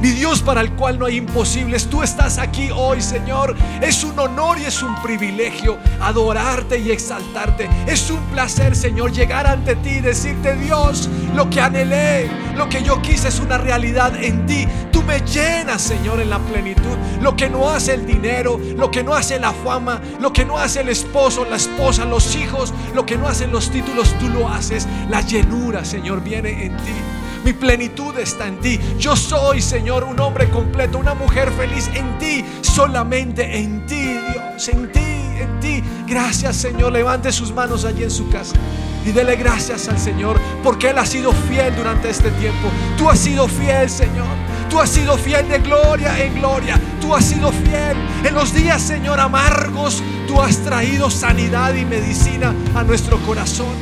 Mi 0.00 0.12
Dios 0.12 0.40
para 0.40 0.62
el 0.62 0.72
cual 0.72 0.98
no 0.98 1.04
hay 1.04 1.16
imposibles. 1.16 1.86
Tú 1.86 2.02
estás 2.02 2.38
aquí 2.38 2.70
hoy, 2.74 3.02
Señor. 3.02 3.54
Es 3.82 4.02
un 4.02 4.18
honor 4.18 4.58
y 4.58 4.64
es 4.64 4.82
un 4.82 4.94
privilegio 5.02 5.76
adorarte 6.00 6.78
y 6.78 6.90
exaltarte. 6.90 7.68
Es 7.86 8.10
un 8.10 8.20
placer, 8.32 8.74
Señor, 8.74 9.12
llegar 9.12 9.46
ante 9.46 9.76
ti 9.76 9.90
y 9.90 10.00
decirte, 10.00 10.56
Dios, 10.56 11.10
lo 11.34 11.50
que 11.50 11.60
anhelé, 11.60 12.30
lo 12.56 12.66
que 12.70 12.82
yo 12.82 13.02
quise 13.02 13.28
es 13.28 13.40
una 13.40 13.58
realidad 13.58 14.14
en 14.16 14.46
ti. 14.46 14.66
Tú 14.90 15.02
me 15.02 15.20
llenas, 15.20 15.82
Señor, 15.82 16.18
en 16.20 16.30
la 16.30 16.38
plenitud. 16.38 16.96
Lo 17.20 17.36
que 17.36 17.50
no 17.50 17.68
hace 17.68 17.92
el 17.92 18.06
dinero, 18.06 18.58
lo 18.76 18.90
que 18.90 19.04
no 19.04 19.14
hace 19.14 19.38
la 19.38 19.52
fama, 19.52 20.00
lo 20.18 20.32
que 20.32 20.46
no 20.46 20.56
hace 20.56 20.80
el 20.80 20.88
esposo, 20.88 21.44
la 21.44 21.56
esposa, 21.56 22.06
los 22.06 22.34
hijos, 22.36 22.72
lo 22.94 23.04
que 23.04 23.18
no 23.18 23.28
hacen 23.28 23.52
los 23.52 23.70
títulos, 23.70 24.14
tú 24.18 24.28
lo 24.30 24.48
haces. 24.48 24.88
La 25.10 25.20
llenura, 25.20 25.84
Señor, 25.84 26.22
viene 26.22 26.64
en 26.64 26.76
ti. 26.78 27.19
Mi 27.44 27.52
plenitud 27.52 28.18
está 28.18 28.46
en 28.46 28.60
ti. 28.60 28.78
Yo 28.98 29.16
soy, 29.16 29.62
Señor, 29.62 30.04
un 30.04 30.18
hombre 30.20 30.48
completo, 30.50 30.98
una 30.98 31.14
mujer 31.14 31.50
feliz 31.52 31.88
en 31.94 32.18
ti, 32.18 32.44
solamente 32.60 33.58
en 33.58 33.86
ti, 33.86 34.18
Dios, 34.32 34.68
en 34.68 34.92
ti, 34.92 35.00
en 35.00 35.60
ti. 35.60 35.82
Gracias, 36.06 36.56
Señor. 36.56 36.92
Levante 36.92 37.32
sus 37.32 37.52
manos 37.52 37.84
allí 37.84 38.02
en 38.02 38.10
su 38.10 38.28
casa. 38.28 38.56
Y 39.04 39.12
dele 39.12 39.36
gracias 39.36 39.88
al 39.88 39.98
Señor 39.98 40.38
porque 40.62 40.90
Él 40.90 40.98
ha 40.98 41.06
sido 41.06 41.32
fiel 41.32 41.74
durante 41.74 42.10
este 42.10 42.30
tiempo. 42.32 42.68
Tú 42.98 43.08
has 43.08 43.18
sido 43.18 43.48
fiel, 43.48 43.88
Señor. 43.88 44.26
Tú 44.68 44.78
has 44.78 44.90
sido 44.90 45.16
fiel 45.16 45.48
de 45.48 45.58
gloria 45.58 46.22
en 46.22 46.34
gloria. 46.34 46.78
Tú 47.00 47.14
has 47.14 47.24
sido 47.24 47.50
fiel 47.50 47.96
en 48.22 48.34
los 48.34 48.52
días, 48.52 48.80
Señor, 48.82 49.18
amargos. 49.18 50.02
Tú 50.28 50.40
has 50.40 50.58
traído 50.58 51.10
sanidad 51.10 51.74
y 51.74 51.84
medicina 51.84 52.54
a 52.74 52.84
nuestro 52.84 53.18
corazón. 53.20 53.74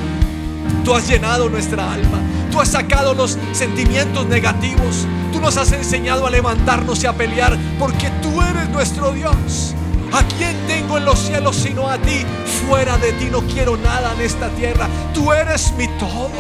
Tú 0.85 0.95
has 0.95 1.09
llenado 1.09 1.49
nuestra 1.51 1.93
alma. 1.93 2.19
Tú 2.51 2.61
has 2.61 2.69
sacado 2.69 3.15
los 3.15 3.39
sentimientos 3.53 4.27
negativos. 4.27 5.07
Tú 5.33 5.41
nos 5.41 5.57
has 5.57 5.73
enseñado 5.73 6.27
a 6.27 6.31
levantarnos 6.31 7.03
y 7.03 7.07
a 7.07 7.13
pelear 7.13 7.57
porque 7.79 8.11
tú 8.23 8.41
eres 8.43 8.69
nuestro 8.71 9.13
Dios. 9.13 9.75
¿A 10.13 10.23
quién 10.39 10.57
tengo 10.67 10.97
en 10.97 11.05
los 11.05 11.19
cielos 11.19 11.57
sino 11.57 11.89
a 11.89 11.99
ti? 11.99 12.25
Fuera 12.67 12.97
de 12.97 13.13
ti 13.13 13.29
no 13.31 13.43
quiero 13.43 13.77
nada 13.77 14.15
en 14.15 14.23
esta 14.23 14.49
tierra. 14.51 14.89
Tú 15.13 15.33
eres 15.33 15.73
mi 15.77 15.87
todo. 15.99 16.31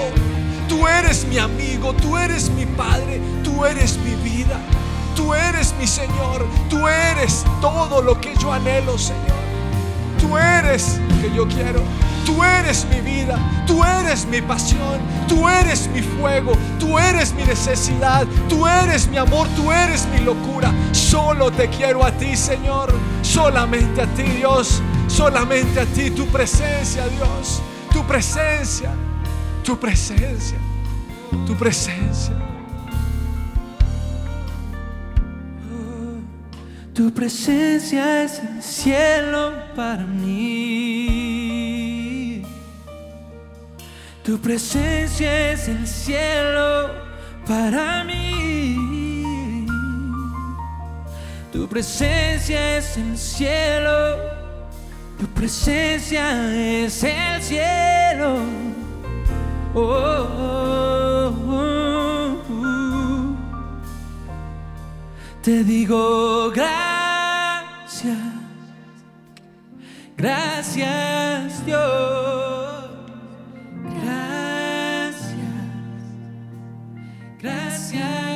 Tú 0.68 0.86
eres 0.86 1.26
mi 1.26 1.38
amigo. 1.38 1.92
Tú 1.92 2.16
eres 2.16 2.50
mi 2.50 2.64
Padre. 2.64 3.20
Tú 3.44 3.66
eres 3.66 3.98
mi 3.98 4.14
vida. 4.28 4.58
Tú 5.14 5.34
eres 5.34 5.74
mi 5.78 5.86
Señor. 5.86 6.46
Tú 6.70 6.88
eres 6.88 7.44
todo 7.60 8.00
lo 8.00 8.18
que 8.18 8.34
yo 8.36 8.52
anhelo, 8.52 8.96
Señor. 8.96 9.38
Tú 10.18 10.36
eres 10.38 10.98
lo 11.08 11.20
que 11.20 11.36
yo 11.36 11.48
quiero. 11.48 11.82
Tú 12.28 12.44
eres 12.44 12.86
mi 12.90 13.00
vida, 13.00 13.38
tú 13.66 13.82
eres 13.82 14.26
mi 14.26 14.42
pasión, 14.42 15.00
tú 15.26 15.48
eres 15.48 15.88
mi 15.94 16.02
fuego, 16.02 16.52
tú 16.78 16.98
eres 16.98 17.32
mi 17.32 17.42
necesidad, 17.42 18.26
tú 18.50 18.66
eres 18.66 19.08
mi 19.08 19.16
amor, 19.16 19.48
tú 19.56 19.72
eres 19.72 20.06
mi 20.12 20.20
locura. 20.20 20.70
Solo 20.92 21.50
te 21.50 21.68
quiero 21.70 22.04
a 22.04 22.12
ti, 22.12 22.36
Señor, 22.36 22.92
solamente 23.22 24.02
a 24.02 24.06
ti, 24.08 24.24
Dios, 24.24 24.82
solamente 25.06 25.80
a 25.80 25.86
ti, 25.86 26.10
tu 26.10 26.26
presencia, 26.26 27.08
Dios, 27.08 27.62
tu 27.90 28.04
presencia, 28.04 28.90
tu 29.64 29.80
presencia, 29.80 30.58
tu 31.46 31.56
presencia. 31.56 32.34
Tu 36.92 37.10
presencia 37.14 38.24
es 38.24 38.40
el 38.40 38.62
cielo 38.62 39.54
para 39.74 40.04
mí. 40.04 40.87
Tu 44.28 44.38
presencia 44.38 45.52
es 45.52 45.68
el 45.68 45.86
cielo 45.86 46.90
para 47.46 48.04
mí. 48.04 49.66
Tu 51.50 51.66
presencia 51.66 52.76
es 52.76 52.98
el 52.98 53.16
cielo. 53.16 54.18
Tu 55.18 55.26
presencia 55.28 56.54
es 56.54 57.02
el 57.04 57.42
cielo. 57.42 58.36
Oh, 59.74 59.80
oh, 59.80 61.32
oh. 61.40 61.78
Te 65.42 65.64
digo 65.64 66.50
gracias, 66.50 68.18
gracias 70.18 71.64
Dios, 71.64 72.37
gracias 77.90 78.27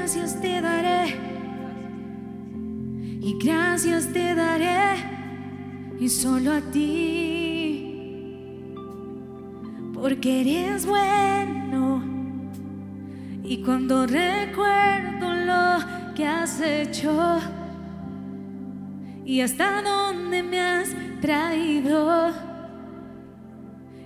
Gracias 0.00 0.40
te 0.40 0.62
daré. 0.62 1.14
Y 3.20 3.36
gracias 3.38 4.10
te 4.10 4.34
daré. 4.34 4.96
Y 6.00 6.08
solo 6.08 6.54
a 6.54 6.62
ti. 6.62 8.72
Porque 9.92 10.40
eres 10.40 10.86
bueno. 10.86 12.02
Y 13.44 13.62
cuando 13.62 14.06
recuerdo 14.06 15.34
lo 15.34 16.14
que 16.14 16.26
has 16.26 16.62
hecho 16.62 17.38
y 19.26 19.42
hasta 19.42 19.82
dónde 19.82 20.42
me 20.42 20.60
has 20.60 20.88
traído 21.20 22.32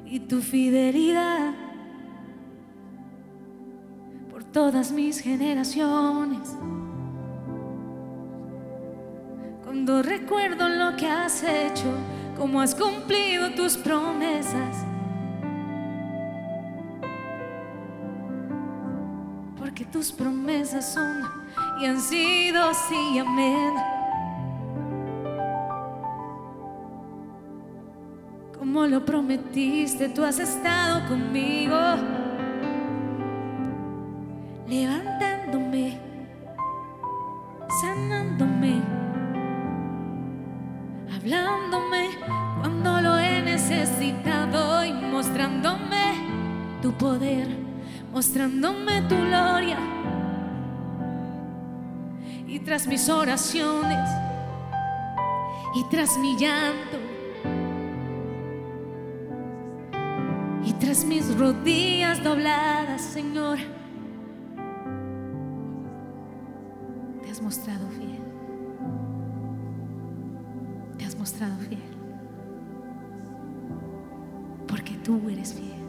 y 0.04 0.18
tu 0.18 0.40
fidelidad 0.40 1.63
todas 4.54 4.92
mis 4.92 5.18
generaciones. 5.18 6.56
Cuando 9.64 10.00
recuerdo 10.00 10.68
lo 10.68 10.96
que 10.96 11.08
has 11.08 11.42
hecho, 11.42 11.92
cómo 12.38 12.60
has 12.60 12.72
cumplido 12.72 13.50
tus 13.56 13.76
promesas. 13.76 14.76
Porque 19.58 19.84
tus 19.86 20.12
promesas 20.12 20.94
son 20.94 21.22
y 21.80 21.86
han 21.86 22.00
sido 22.00 22.72
sí, 22.88 23.18
amén. 23.18 23.74
Como 28.56 28.86
lo 28.86 29.04
prometiste, 29.04 30.08
tú 30.10 30.24
has 30.24 30.38
estado 30.38 31.08
conmigo 31.08 31.76
levantándome, 34.66 35.98
sanándome, 37.80 38.82
hablándome 41.14 42.08
cuando 42.60 43.00
lo 43.00 43.18
he 43.18 43.42
necesitado 43.42 44.84
y 44.84 44.92
mostrándome 44.92 46.14
tu 46.80 46.92
poder, 46.92 47.48
mostrándome 48.12 49.02
tu 49.02 49.16
gloria. 49.16 49.78
Y 52.46 52.60
tras 52.60 52.86
mis 52.86 53.08
oraciones 53.08 54.08
y 55.74 55.84
tras 55.90 56.16
mi 56.18 56.36
llanto 56.38 56.98
y 60.64 60.72
tras 60.74 61.04
mis 61.04 61.36
rodillas 61.36 62.22
dobladas, 62.22 63.02
Señor, 63.02 63.58
mostrado 67.44 67.86
fiel. 67.90 68.22
Te 70.96 71.04
has 71.04 71.14
mostrado 71.18 71.56
fiel. 71.58 71.82
Porque 74.66 74.94
tú 75.04 75.20
eres 75.28 75.52
fiel. 75.52 75.84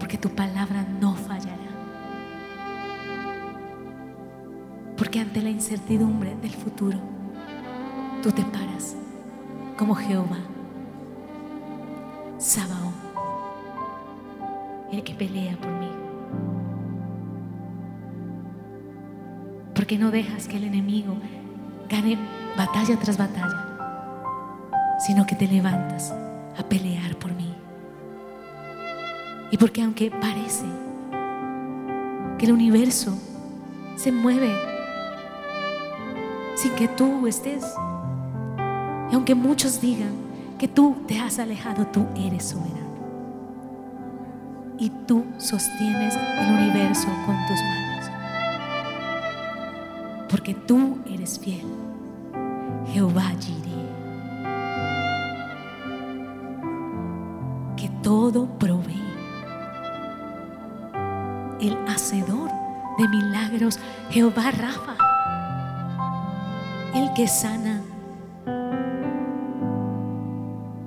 Porque 0.00 0.18
tu 0.18 0.28
palabra 0.30 0.84
no 1.00 1.14
fallará. 1.14 1.70
Porque 4.96 5.20
ante 5.20 5.40
la 5.40 5.50
incertidumbre 5.50 6.34
del 6.42 6.52
futuro, 6.52 6.98
tú 8.24 8.32
te 8.32 8.42
paras 8.42 8.96
como 9.76 9.94
Jehová, 9.94 10.38
Sabaón, 12.38 12.94
el 14.92 15.02
que 15.04 15.14
pelea 15.14 15.56
por 15.56 15.70
mí. 15.70 16.01
Porque 19.92 20.04
no 20.04 20.10
dejas 20.10 20.48
que 20.48 20.56
el 20.56 20.64
enemigo 20.64 21.14
gane 21.86 22.16
batalla 22.56 22.98
tras 22.98 23.18
batalla, 23.18 23.76
sino 25.06 25.26
que 25.26 25.34
te 25.34 25.46
levantas 25.46 26.14
a 26.58 26.62
pelear 26.62 27.14
por 27.16 27.34
mí. 27.34 27.52
Y 29.50 29.58
porque 29.58 29.82
aunque 29.82 30.10
parece 30.10 30.64
que 32.38 32.46
el 32.46 32.52
universo 32.52 33.18
se 33.96 34.10
mueve 34.10 34.50
sin 36.54 36.72
que 36.72 36.88
tú 36.88 37.26
estés, 37.26 37.62
y 39.10 39.14
aunque 39.14 39.34
muchos 39.34 39.78
digan 39.78 40.14
que 40.58 40.68
tú 40.68 41.04
te 41.06 41.20
has 41.20 41.38
alejado, 41.38 41.86
tú 41.88 42.06
eres 42.16 42.46
soberano. 42.46 42.96
Y 44.78 44.88
tú 45.06 45.22
sostienes 45.36 46.16
el 46.40 46.54
universo 46.54 47.08
con 47.26 47.36
tus 47.46 47.60
manos. 47.60 47.91
Porque 50.42 50.60
tú 50.66 50.98
eres 51.06 51.38
fiel. 51.38 51.64
Jehová 52.92 53.30
Jireh. 53.38 53.86
Que 57.76 57.88
todo 58.02 58.46
provee. 58.58 59.00
El 61.60 61.78
hacedor 61.86 62.50
de 62.98 63.06
milagros, 63.06 63.78
Jehová 64.10 64.50
Rafa. 64.50 64.96
El 66.92 67.12
que 67.14 67.28
sana. 67.28 67.80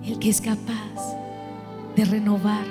El 0.04 0.20
que 0.20 0.32
es 0.32 0.42
capaz 0.42 1.16
de 1.96 2.04
renovar, 2.04 2.66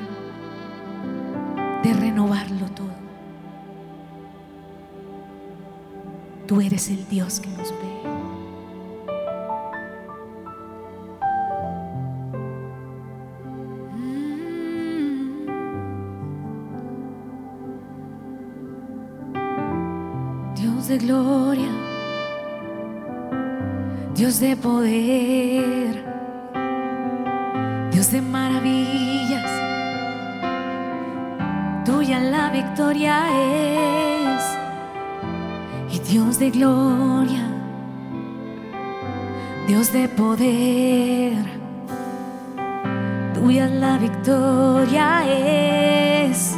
Tú 6.54 6.60
eres 6.60 6.88
el 6.88 7.04
Dios 7.08 7.40
que 7.40 7.48
nos 7.48 7.72
ve. 7.72 7.76
Mm. 13.96 14.14
Dios 20.54 20.86
de 20.86 20.98
gloria, 20.98 21.72
Dios 24.14 24.38
de 24.38 24.56
poder, 24.56 26.04
Dios 27.90 28.12
de 28.12 28.22
maravillas, 28.22 29.50
tuya 31.84 32.20
la 32.20 32.50
victoria 32.50 33.26
es, 33.42 34.13
Dios 36.14 36.38
de 36.38 36.48
gloria, 36.48 37.44
Dios 39.66 39.92
de 39.92 40.08
poder, 40.08 41.44
tuya 43.34 43.66
la 43.66 43.98
victoria 43.98 45.24
es. 45.26 46.56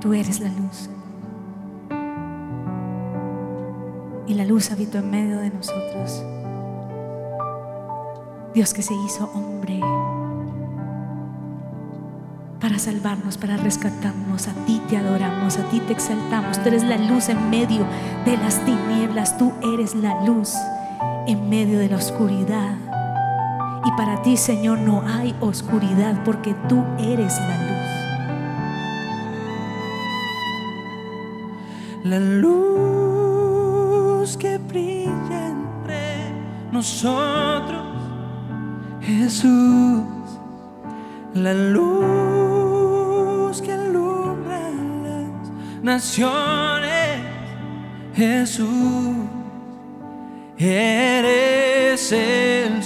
Tú 0.00 0.14
eres 0.14 0.38
la 0.38 0.48
luz. 0.50 0.88
Y 4.28 4.34
la 4.34 4.44
luz 4.44 4.70
habitó 4.70 4.98
en 4.98 5.10
medio 5.10 5.38
de 5.40 5.50
nosotros. 5.50 6.24
Dios 8.54 8.72
que 8.72 8.82
se 8.82 8.94
hizo 8.94 9.28
hombre 9.34 9.80
para 12.66 12.80
salvarnos, 12.80 13.38
para 13.38 13.56
rescatarnos. 13.56 14.48
A 14.48 14.52
ti 14.66 14.82
te 14.88 14.96
adoramos, 14.96 15.56
a 15.56 15.62
ti 15.68 15.78
te 15.78 15.92
exaltamos. 15.92 16.60
Tú 16.60 16.68
eres 16.70 16.82
la 16.82 16.96
luz 16.98 17.28
en 17.28 17.48
medio 17.48 17.86
de 18.24 18.36
las 18.38 18.58
tinieblas. 18.64 19.38
Tú 19.38 19.52
eres 19.62 19.94
la 19.94 20.20
luz 20.24 20.52
en 21.28 21.48
medio 21.48 21.78
de 21.78 21.88
la 21.88 21.94
oscuridad. 21.94 22.74
Y 23.84 23.92
para 23.96 24.20
ti, 24.22 24.36
Señor, 24.36 24.80
no 24.80 25.04
hay 25.06 25.32
oscuridad 25.38 26.20
porque 26.24 26.56
tú 26.68 26.82
eres 26.98 27.38
la 27.38 27.56
luz. 27.68 27.86
La 32.02 32.18
luz 32.18 33.56
que 34.36 34.58
brilla 34.58 35.50
entre 35.50 36.32
nosotros, 36.72 37.86
Jesús. 39.02 40.02
La 41.32 41.54
luz 41.54 42.25
naciones, 45.86 47.20
Jesús. 48.16 49.16
Eres 50.58 52.12
el 52.12 52.82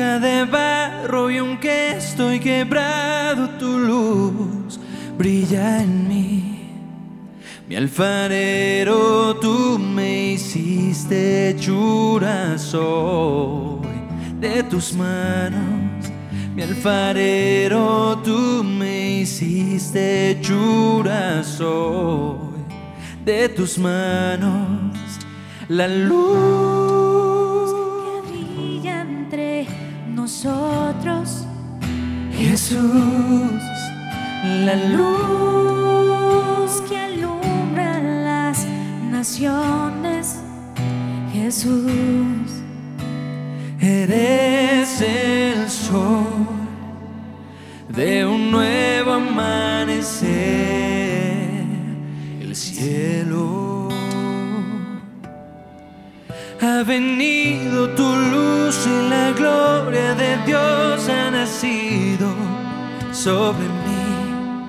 de 0.00 0.44
barro 0.44 1.30
y 1.30 1.36
aunque 1.36 1.90
estoy 1.90 2.40
quebrado, 2.40 3.50
tu 3.58 3.78
luz 3.78 4.80
brilla 5.18 5.82
en 5.82 6.08
mí. 6.08 6.70
Mi 7.68 7.76
alfarero, 7.76 9.36
tú 9.36 9.78
me 9.78 10.32
hiciste 10.32 11.50
hechura 11.50 12.56
soy 12.56 13.86
de 14.40 14.62
tus 14.62 14.94
manos. 14.94 16.10
Mi 16.54 16.62
alfarero, 16.62 18.18
tú 18.24 18.64
me 18.64 19.20
hiciste 19.20 20.30
hechura 20.30 21.44
soy 21.44 22.64
de 23.22 23.50
tus 23.50 23.76
manos. 23.76 24.94
La 25.68 25.86
luz 25.86 27.09
nosotros. 30.30 31.44
Jesús, 32.32 33.60
la 34.64 34.76
luz 34.96 36.70
que 36.88 36.96
alumbra 36.96 37.98
las 38.00 38.64
naciones. 39.10 40.40
Jesús, 41.32 41.90
Eres 43.80 45.00
el 45.00 45.68
sol 45.70 46.46
de 47.88 48.26
un 48.26 48.50
nuevo 48.50 49.12
amanecer, 49.12 50.28
el 52.42 52.54
cielo. 52.54 53.88
Ha 56.60 56.82
venido 56.82 57.88
tu 57.94 58.04
luz 58.04 58.49
y 58.70 59.08
la 59.08 59.32
gloria 59.32 60.14
de 60.14 60.36
Dios 60.46 61.08
ha 61.08 61.28
nacido 61.32 62.28
sobre 63.10 63.66
mí. 63.66 64.64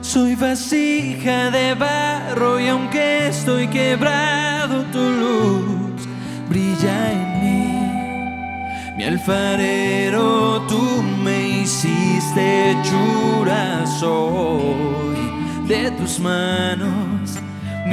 Soy 0.00 0.36
vasija 0.36 1.50
de 1.50 1.74
barro 1.74 2.60
y 2.60 2.68
aunque 2.68 3.26
estoy 3.26 3.66
quebrado, 3.66 4.84
tu 4.92 5.00
luz 5.00 6.06
brilla 6.48 7.10
en 7.10 7.40
mí. 7.42 8.96
Mi 8.96 9.02
alfarero, 9.02 10.62
tú 10.68 11.02
me 11.24 11.48
hiciste 11.62 12.70
hechura 12.70 13.84
soy 13.98 15.66
de 15.66 15.90
tus 15.90 16.20
manos. 16.20 17.13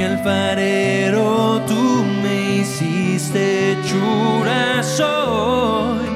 Mi 0.02 0.08
alfarero, 0.08 1.62
tú 1.64 2.04
me 2.24 2.56
hiciste 2.56 3.74
hechura 3.74 4.82
soy 4.82 6.08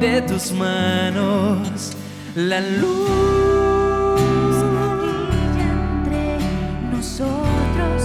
de 0.00 0.22
tus 0.22 0.50
manos. 0.50 1.92
La 2.34 2.60
luz 2.60 2.98
brilla 4.98 5.70
entre 5.70 6.38
nosotros. 6.90 8.02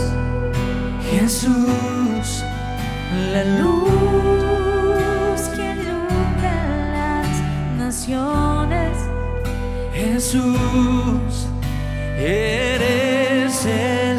Jesús, 1.09 2.43
la 3.31 3.43
luz. 3.59 3.89
Que 5.55 5.63
alumbra 5.67 6.57
las 6.93 7.27
naciones. 7.79 8.95
Jesús, 9.95 11.47
eres 12.19 13.65
el 13.65 14.12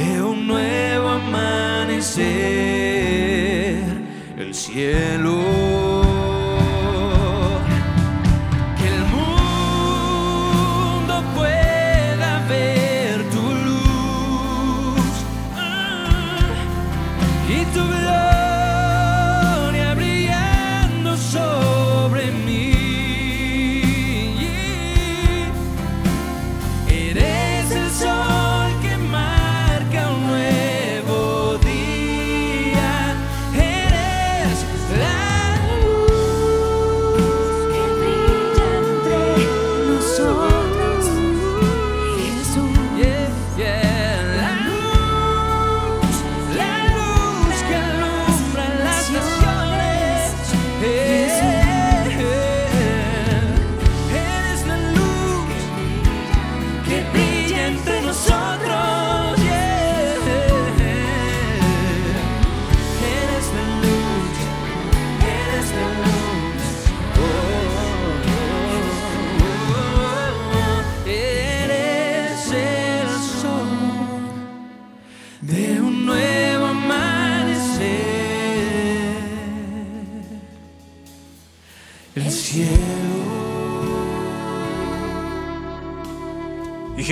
de 0.00 0.22
un 0.22 0.46
nuevo 0.46 1.08
amanecer, 1.08 2.14
el 4.38 4.54
cielo. 4.54 6.19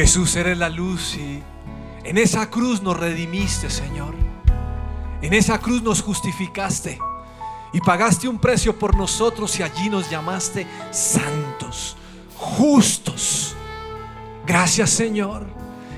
Jesús, 0.08 0.36
eres 0.36 0.56
la 0.56 0.70
luz 0.70 1.16
y 1.16 1.42
en 2.02 2.16
esa 2.16 2.48
cruz 2.48 2.80
nos 2.80 2.96
redimiste, 2.96 3.68
Señor. 3.68 4.14
En 5.20 5.34
esa 5.34 5.58
cruz 5.58 5.82
nos 5.82 6.00
justificaste 6.00 6.98
y 7.74 7.80
pagaste 7.82 8.26
un 8.26 8.38
precio 8.38 8.78
por 8.78 8.96
nosotros 8.96 9.60
y 9.60 9.62
allí 9.62 9.90
nos 9.90 10.08
llamaste 10.08 10.66
santos, 10.92 11.94
justos. 12.38 13.54
Gracias, 14.46 14.88
Señor, 14.88 15.46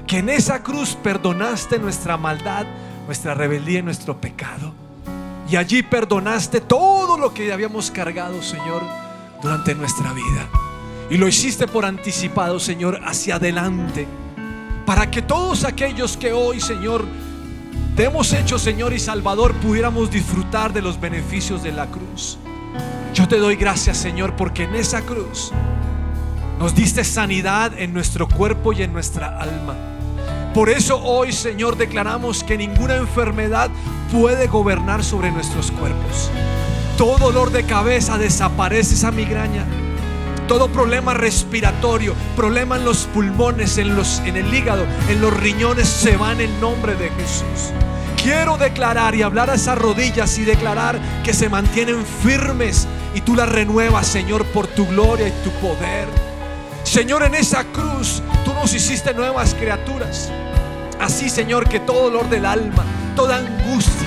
que 0.09 0.18
en 0.18 0.31
esa 0.31 0.64
cruz 0.64 0.96
perdonaste 1.01 1.79
nuestra 1.79 2.16
maldad, 2.16 2.66
nuestra 3.07 3.35
rebeldía 3.35 3.79
y 3.79 3.83
nuestro 3.85 4.20
pecado. 4.20 4.75
Y 5.49 5.55
allí 5.55 5.85
perdonaste 5.85 6.61
todo 6.61 7.16
lo 7.16 7.33
que 7.33 7.53
habíamos 7.53 7.92
cargado, 7.92 8.42
Señor, 8.42 8.83
durante 9.40 9.73
nuestra 9.77 10.12
vida. 10.12 10.60
Y 11.11 11.18
lo 11.18 11.27
hiciste 11.27 11.66
por 11.66 11.85
anticipado, 11.85 12.61
Señor, 12.61 13.01
hacia 13.05 13.35
adelante. 13.35 14.07
Para 14.87 15.11
que 15.11 15.23
todos 15.23 15.64
aquellos 15.64 16.16
que 16.16 16.33
hoy, 16.33 16.61
Señor, 16.61 17.05
te 17.96 18.05
hemos 18.05 18.33
hecho, 18.33 18.59
Señor 18.61 18.92
y 18.92 19.01
Salvador, 19.01 19.53
pudiéramos 19.55 20.11
disfrutar 20.11 20.73
de 20.73 20.83
los 20.83 21.01
beneficios 21.01 21.64
de 21.64 21.73
la 21.73 21.87
cruz. 21.87 22.38
Yo 23.12 23.27
te 23.27 23.38
doy 23.38 23.57
gracias, 23.57 23.96
Señor, 23.96 24.37
porque 24.37 24.64
en 24.64 24.77
esa 24.77 25.03
cruz 25.03 25.51
nos 26.61 26.77
diste 26.77 27.03
sanidad 27.03 27.73
en 27.77 27.92
nuestro 27.92 28.29
cuerpo 28.29 28.73
y 28.73 28.83
en 28.83 28.92
nuestra 28.92 29.40
alma. 29.40 29.75
Por 30.55 30.68
eso 30.68 31.03
hoy, 31.03 31.33
Señor, 31.33 31.77
declaramos 31.77 32.44
que 32.44 32.57
ninguna 32.57 32.94
enfermedad 32.96 33.70
puede 34.12 34.46
gobernar 34.46 35.03
sobre 35.03 35.33
nuestros 35.33 35.73
cuerpos. 35.73 36.31
Todo 36.96 37.18
dolor 37.18 37.51
de 37.51 37.64
cabeza 37.64 38.16
desaparece 38.18 38.94
esa 38.94 39.11
migraña. 39.11 39.64
Todo 40.51 40.67
problema 40.67 41.15
respiratorio, 41.15 42.17
problema 42.35 42.75
en 42.75 42.85
los 42.85 43.05
pulmones, 43.15 43.79
en, 43.79 43.95
los, 43.95 44.19
en 44.27 44.37
el 44.37 44.53
hígado, 44.53 44.85
en 45.09 45.21
los 45.21 45.33
riñones, 45.33 45.89
se 45.89 46.17
va 46.17 46.33
en 46.33 46.41
el 46.41 46.61
nombre 46.61 46.97
de 46.97 47.09
Jesús. 47.11 47.71
Quiero 48.21 48.57
declarar 48.59 49.15
y 49.15 49.23
hablar 49.23 49.49
a 49.49 49.55
esas 49.55 49.79
rodillas 49.79 50.37
y 50.39 50.45
declarar 50.45 50.99
que 51.23 51.35
se 51.35 51.49
mantienen 51.49 52.05
firmes 52.05 52.89
y 53.15 53.21
tú 53.21 53.37
las 53.37 53.49
renuevas, 53.49 54.09
Señor, 54.09 54.45
por 54.47 54.67
tu 54.67 54.89
gloria 54.89 55.29
y 55.29 55.45
tu 55.45 55.53
poder. 55.61 56.09
Señor, 56.83 57.23
en 57.23 57.37
esa 57.37 57.63
cruz 57.63 58.21
tú 58.45 58.53
nos 58.53 58.75
hiciste 58.75 59.15
nuevas 59.15 59.55
criaturas. 59.55 60.33
Así, 60.99 61.31
Señor, 61.31 61.69
que 61.69 61.79
todo 61.79 62.11
dolor 62.11 62.29
del 62.29 62.45
alma, 62.45 62.85
toda 63.15 63.37
angustia, 63.37 64.00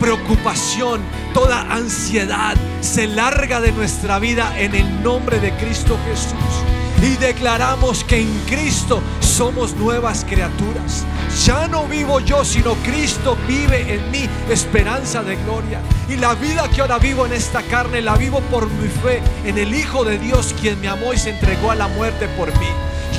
preocupación, 0.00 1.00
toda 1.32 1.62
ansiedad 1.72 2.56
se 2.80 3.06
larga 3.06 3.60
de 3.60 3.72
nuestra 3.72 4.18
vida 4.18 4.58
en 4.58 4.74
el 4.74 5.02
nombre 5.02 5.40
de 5.40 5.52
Cristo 5.56 5.98
Jesús. 6.06 6.64
Y 7.02 7.16
declaramos 7.16 8.04
que 8.04 8.20
en 8.20 8.40
Cristo 8.46 9.02
somos 9.20 9.74
nuevas 9.74 10.24
criaturas. 10.24 11.04
Ya 11.44 11.66
no 11.68 11.86
vivo 11.86 12.20
yo, 12.20 12.44
sino 12.44 12.74
Cristo 12.76 13.36
vive 13.46 13.94
en 13.94 14.10
mí, 14.10 14.28
esperanza 14.48 15.22
de 15.22 15.36
gloria. 15.36 15.80
Y 16.08 16.16
la 16.16 16.34
vida 16.34 16.68
que 16.70 16.80
ahora 16.80 16.98
vivo 16.98 17.26
en 17.26 17.32
esta 17.32 17.62
carne, 17.62 18.00
la 18.00 18.16
vivo 18.16 18.40
por 18.50 18.70
mi 18.70 18.88
fe 18.88 19.20
en 19.44 19.58
el 19.58 19.74
Hijo 19.74 20.04
de 20.04 20.18
Dios, 20.18 20.54
quien 20.60 20.80
me 20.80 20.88
amó 20.88 21.12
y 21.12 21.18
se 21.18 21.30
entregó 21.30 21.72
a 21.72 21.74
la 21.74 21.88
muerte 21.88 22.28
por 22.28 22.48
mí. 22.58 22.68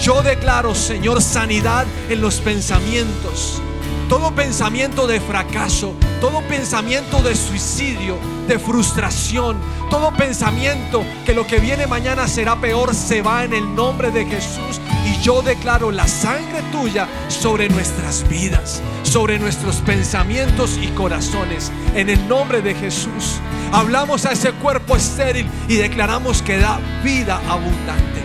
Yo 0.01 0.23
declaro, 0.23 0.73
Señor, 0.73 1.21
sanidad 1.21 1.85
en 2.09 2.21
los 2.21 2.39
pensamientos. 2.39 3.61
Todo 4.09 4.35
pensamiento 4.35 5.07
de 5.07 5.19
fracaso, 5.19 5.93
todo 6.21 6.41
pensamiento 6.41 7.23
de 7.23 7.33
suicidio, 7.35 8.17
de 8.47 8.59
frustración, 8.59 9.57
todo 9.89 10.11
pensamiento 10.13 11.03
que 11.25 11.33
lo 11.33 11.47
que 11.47 11.59
viene 11.59 11.87
mañana 11.87 12.27
será 12.27 12.55
peor, 12.55 12.93
se 12.93 13.23
va 13.23 13.43
en 13.45 13.53
el 13.53 13.73
nombre 13.73 14.11
de 14.11 14.25
Jesús. 14.25 14.79
Y 15.05 15.19
yo 15.23 15.41
declaro 15.41 15.91
la 15.91 16.07
sangre 16.07 16.61
tuya 16.71 17.07
sobre 17.29 17.67
nuestras 17.67 18.27
vidas, 18.29 18.79
sobre 19.01 19.39
nuestros 19.39 19.77
pensamientos 19.77 20.77
y 20.79 20.87
corazones, 20.89 21.71
en 21.95 22.09
el 22.09 22.27
nombre 22.27 22.61
de 22.61 22.75
Jesús. 22.75 23.39
Hablamos 23.71 24.25
a 24.27 24.33
ese 24.33 24.51
cuerpo 24.51 24.95
estéril 24.95 25.47
y 25.67 25.77
declaramos 25.77 26.43
que 26.43 26.57
da 26.57 26.79
vida 27.03 27.41
abundante. 27.49 28.21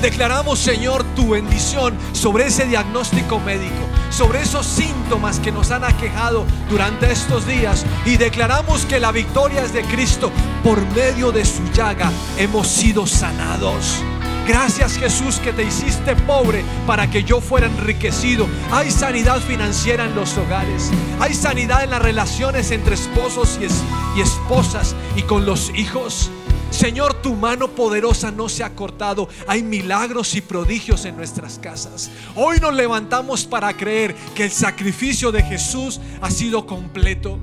Declaramos, 0.00 0.60
Señor, 0.60 1.04
tu 1.16 1.30
bendición 1.30 1.92
sobre 2.12 2.46
ese 2.46 2.66
diagnóstico 2.66 3.40
médico, 3.40 3.87
sobre 4.10 4.42
esos 4.42 4.66
síntomas 4.66 5.40
que 5.40 5.52
nos 5.52 5.70
han 5.70 5.84
aquejado 5.84 6.44
durante 6.70 7.10
estos 7.12 7.46
días. 7.46 7.84
Y 8.04 8.16
declaramos 8.16 8.84
que 8.86 9.00
la 9.00 9.12
victoria 9.12 9.62
es 9.62 9.72
de 9.72 9.82
Cristo. 9.84 10.30
Por 10.62 10.80
medio 10.94 11.32
de 11.32 11.44
su 11.44 11.62
llaga 11.72 12.10
hemos 12.36 12.66
sido 12.68 13.06
sanados. 13.06 14.02
Gracias 14.46 14.96
Jesús 14.96 15.36
que 15.40 15.52
te 15.52 15.62
hiciste 15.62 16.16
pobre 16.16 16.64
para 16.86 17.10
que 17.10 17.22
yo 17.22 17.38
fuera 17.40 17.66
enriquecido. 17.66 18.46
Hay 18.72 18.90
sanidad 18.90 19.40
financiera 19.40 20.06
en 20.06 20.14
los 20.14 20.38
hogares. 20.38 20.90
Hay 21.20 21.34
sanidad 21.34 21.84
en 21.84 21.90
las 21.90 22.00
relaciones 22.00 22.70
entre 22.70 22.94
esposos 22.94 23.58
y, 23.60 23.66
es- 23.66 23.82
y 24.16 24.22
esposas 24.22 24.94
y 25.16 25.22
con 25.22 25.44
los 25.44 25.68
hijos. 25.74 26.30
Señor, 26.70 27.14
tu 27.22 27.34
mano 27.34 27.68
poderosa 27.68 28.30
no 28.30 28.48
se 28.48 28.62
ha 28.62 28.74
cortado. 28.74 29.28
Hay 29.46 29.62
milagros 29.62 30.34
y 30.34 30.40
prodigios 30.40 31.04
en 31.04 31.16
nuestras 31.16 31.58
casas. 31.58 32.10
Hoy 32.34 32.58
nos 32.60 32.74
levantamos 32.74 33.46
para 33.46 33.76
creer 33.76 34.14
que 34.34 34.44
el 34.44 34.50
sacrificio 34.50 35.32
de 35.32 35.42
Jesús 35.42 36.00
ha 36.20 36.30
sido 36.30 36.66
completo. 36.66 37.38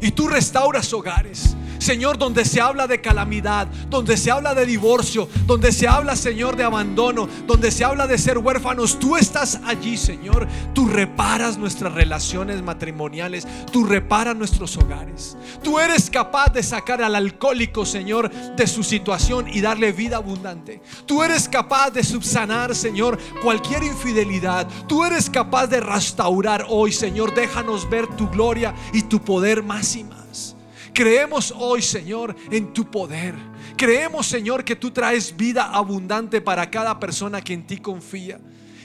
Y 0.00 0.10
tú 0.10 0.28
restauras 0.28 0.92
hogares. 0.92 1.56
Señor, 1.82 2.16
donde 2.16 2.44
se 2.44 2.60
habla 2.60 2.86
de 2.86 3.00
calamidad, 3.00 3.66
donde 3.90 4.16
se 4.16 4.30
habla 4.30 4.54
de 4.54 4.64
divorcio, 4.64 5.28
donde 5.46 5.72
se 5.72 5.88
habla, 5.88 6.16
Señor, 6.16 6.56
de 6.56 6.64
abandono, 6.64 7.28
donde 7.46 7.70
se 7.70 7.84
habla 7.84 8.06
de 8.06 8.18
ser 8.18 8.38
huérfanos, 8.38 8.98
tú 8.98 9.16
estás 9.16 9.60
allí, 9.66 9.96
Señor. 9.96 10.46
Tú 10.74 10.86
reparas 10.86 11.58
nuestras 11.58 11.92
relaciones 11.92 12.62
matrimoniales, 12.62 13.46
tú 13.70 13.84
reparas 13.84 14.36
nuestros 14.36 14.76
hogares. 14.76 15.36
Tú 15.62 15.78
eres 15.78 16.08
capaz 16.08 16.52
de 16.52 16.62
sacar 16.62 17.02
al 17.02 17.14
alcohólico, 17.14 17.84
Señor, 17.84 18.30
de 18.30 18.66
su 18.66 18.82
situación 18.82 19.48
y 19.48 19.60
darle 19.60 19.92
vida 19.92 20.16
abundante. 20.16 20.82
Tú 21.06 21.22
eres 21.22 21.48
capaz 21.48 21.90
de 21.90 22.04
subsanar, 22.04 22.74
Señor, 22.74 23.18
cualquier 23.42 23.82
infidelidad. 23.82 24.68
Tú 24.86 25.04
eres 25.04 25.28
capaz 25.28 25.66
de 25.66 25.80
restaurar 25.80 26.66
hoy, 26.68 26.92
Señor. 26.92 27.34
Déjanos 27.34 27.88
ver 27.88 28.06
tu 28.16 28.28
gloria 28.28 28.74
y 28.92 29.02
tu 29.02 29.20
poder 29.20 29.62
más 29.62 29.96
y 29.96 30.04
más. 30.04 30.51
Creemos 30.92 31.54
hoy, 31.56 31.80
Señor, 31.80 32.36
en 32.50 32.72
tu 32.72 32.90
poder. 32.90 33.34
Creemos, 33.76 34.26
Señor, 34.26 34.64
que 34.64 34.76
tú 34.76 34.90
traes 34.90 35.34
vida 35.36 35.64
abundante 35.64 36.40
para 36.40 36.70
cada 36.70 36.98
persona 37.00 37.40
que 37.40 37.54
en 37.54 37.66
ti 37.66 37.78
confía. 37.78 38.38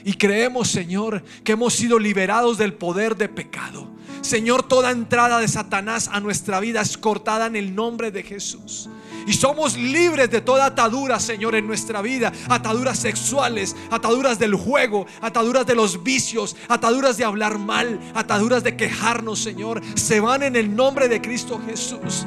Y 0.04 0.14
creemos, 0.14 0.68
Señor, 0.68 1.22
que 1.44 1.52
hemos 1.52 1.74
sido 1.74 1.98
liberados 1.98 2.58
del 2.58 2.74
poder 2.74 3.16
de 3.16 3.28
pecado. 3.28 3.88
Señor, 4.20 4.62
toda 4.62 4.90
entrada 4.90 5.38
de 5.38 5.48
Satanás 5.48 6.08
a 6.12 6.20
nuestra 6.20 6.60
vida 6.60 6.80
es 6.80 6.98
cortada 6.98 7.46
en 7.46 7.56
el 7.56 7.74
nombre 7.74 8.10
de 8.10 8.22
Jesús. 8.22 8.88
Y 9.26 9.34
somos 9.34 9.76
libres 9.76 10.30
de 10.30 10.40
toda 10.40 10.66
atadura, 10.66 11.20
Señor, 11.20 11.54
en 11.54 11.66
nuestra 11.66 12.00
vida. 12.00 12.32
Ataduras 12.48 12.98
sexuales, 12.98 13.76
ataduras 13.90 14.38
del 14.38 14.54
juego, 14.54 15.06
ataduras 15.20 15.66
de 15.66 15.74
los 15.74 16.02
vicios, 16.02 16.56
ataduras 16.68 17.18
de 17.18 17.24
hablar 17.24 17.58
mal, 17.58 18.00
ataduras 18.14 18.64
de 18.64 18.76
quejarnos, 18.76 19.38
Señor. 19.38 19.82
Se 19.96 20.20
van 20.20 20.42
en 20.42 20.56
el 20.56 20.74
nombre 20.74 21.08
de 21.08 21.20
Cristo 21.20 21.60
Jesús. 21.66 22.24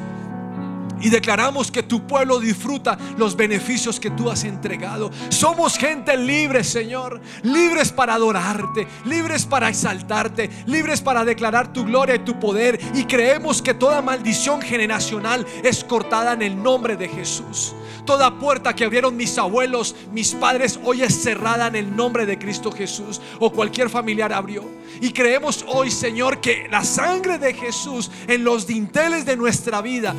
Y 1.02 1.10
declaramos 1.10 1.70
que 1.70 1.82
tu 1.82 2.06
pueblo 2.06 2.38
disfruta 2.38 2.96
los 3.18 3.36
beneficios 3.36 3.98
que 3.98 4.10
tú 4.10 4.30
has 4.30 4.44
entregado. 4.44 5.10
Somos 5.28 5.76
gente 5.76 6.16
libre, 6.16 6.64
Señor. 6.64 7.20
Libres 7.42 7.92
para 7.92 8.14
adorarte, 8.14 8.86
libres 9.04 9.44
para 9.44 9.68
exaltarte, 9.68 10.48
libres 10.66 11.00
para 11.00 11.24
declarar 11.24 11.72
tu 11.72 11.84
gloria 11.84 12.14
y 12.14 12.20
tu 12.20 12.38
poder. 12.38 12.78
Y 12.94 13.04
creemos 13.04 13.60
que 13.60 13.74
toda 13.74 14.00
maldición 14.00 14.62
generacional 14.62 15.46
es 15.62 15.84
cortada 15.84 16.32
en 16.32 16.42
el 16.42 16.62
nombre 16.62 16.96
de 16.96 17.08
Jesús. 17.08 17.74
Toda 18.04 18.38
puerta 18.38 18.74
que 18.74 18.84
abrieron 18.84 19.16
mis 19.16 19.38
abuelos, 19.38 19.94
mis 20.12 20.32
padres, 20.34 20.78
hoy 20.82 21.02
es 21.02 21.22
cerrada 21.22 21.68
en 21.68 21.76
el 21.76 21.94
nombre 21.94 22.26
de 22.26 22.38
Cristo 22.38 22.72
Jesús. 22.72 23.20
O 23.38 23.52
cualquier 23.52 23.90
familiar 23.90 24.32
abrió. 24.32 24.64
Y 25.00 25.12
creemos 25.12 25.64
hoy, 25.68 25.90
Señor, 25.90 26.40
que 26.40 26.68
la 26.70 26.84
sangre 26.84 27.38
de 27.38 27.54
Jesús 27.54 28.10
en 28.28 28.44
los 28.44 28.66
dinteles 28.66 29.24
de 29.24 29.36
nuestra 29.36 29.80
vida 29.80 30.14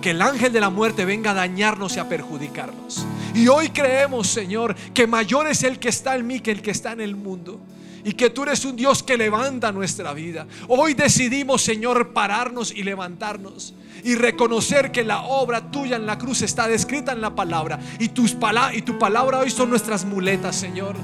que 0.00 0.10
el 0.10 0.22
ángel 0.22 0.52
de 0.52 0.60
la 0.60 0.70
muerte 0.70 1.04
venga 1.04 1.30
a 1.30 1.34
dañarnos 1.34 1.96
y 1.96 2.00
a 2.00 2.08
perjudicarnos. 2.08 3.06
Y 3.34 3.46
hoy 3.48 3.68
creemos, 3.68 4.26
Señor, 4.26 4.74
que 4.92 5.06
mayor 5.06 5.46
es 5.46 5.62
el 5.62 5.78
que 5.78 5.88
está 5.88 6.16
en 6.16 6.26
mí 6.26 6.40
que 6.40 6.50
el 6.50 6.62
que 6.62 6.72
está 6.72 6.92
en 6.92 7.00
el 7.00 7.14
mundo. 7.14 7.60
Y 8.04 8.12
que 8.12 8.30
tú 8.30 8.44
eres 8.44 8.64
un 8.64 8.76
Dios 8.76 9.02
que 9.02 9.16
levanta 9.16 9.72
nuestra 9.72 10.12
vida. 10.12 10.46
Hoy 10.68 10.94
decidimos, 10.94 11.62
Señor, 11.62 12.12
pararnos 12.12 12.72
y 12.72 12.82
levantarnos. 12.82 13.74
Y 14.04 14.14
reconocer 14.14 14.92
que 14.92 15.02
la 15.04 15.22
obra 15.22 15.70
tuya 15.70 15.96
en 15.96 16.06
la 16.06 16.16
cruz 16.16 16.42
está 16.42 16.68
descrita 16.68 17.12
en 17.12 17.20
la 17.20 17.34
palabra. 17.34 17.78
Y, 17.98 18.08
tus 18.08 18.32
pala- 18.32 18.72
y 18.74 18.82
tu 18.82 18.98
palabra 18.98 19.38
hoy 19.38 19.50
son 19.50 19.70
nuestras 19.70 20.04
muletas, 20.04 20.56
Señor. 20.56 20.96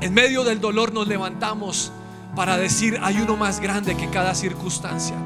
En 0.00 0.14
medio 0.14 0.44
del 0.44 0.60
dolor 0.60 0.92
nos 0.92 1.08
levantamos 1.08 1.90
para 2.36 2.56
decir, 2.56 2.98
hay 3.02 3.18
uno 3.20 3.36
más 3.36 3.60
grande 3.60 3.96
que 3.96 4.08
cada 4.10 4.34
circunstancia. 4.34 5.16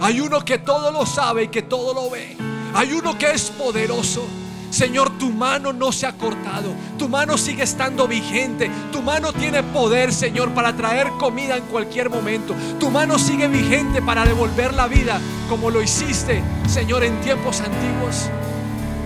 Hay 0.00 0.20
uno 0.20 0.44
que 0.44 0.58
todo 0.58 0.90
lo 0.90 1.04
sabe 1.04 1.44
y 1.44 1.48
que 1.48 1.62
todo 1.62 1.94
lo 1.94 2.10
ve. 2.10 2.36
Hay 2.74 2.92
uno 2.92 3.18
que 3.18 3.30
es 3.30 3.50
poderoso. 3.50 4.26
Señor, 4.70 5.18
tu 5.18 5.30
mano 5.30 5.72
no 5.72 5.90
se 5.90 6.06
ha 6.06 6.12
cortado, 6.12 6.72
tu 6.96 7.08
mano 7.08 7.36
sigue 7.36 7.64
estando 7.64 8.06
vigente, 8.06 8.70
tu 8.92 9.02
mano 9.02 9.32
tiene 9.32 9.64
poder, 9.64 10.12
Señor, 10.12 10.50
para 10.50 10.76
traer 10.76 11.08
comida 11.18 11.56
en 11.56 11.64
cualquier 11.64 12.08
momento, 12.08 12.54
tu 12.78 12.88
mano 12.88 13.18
sigue 13.18 13.48
vigente 13.48 14.00
para 14.00 14.24
devolver 14.24 14.72
la 14.74 14.86
vida 14.86 15.20
como 15.48 15.72
lo 15.72 15.82
hiciste, 15.82 16.40
Señor, 16.68 17.02
en 17.02 17.20
tiempos 17.20 17.60
antiguos. 17.60 18.30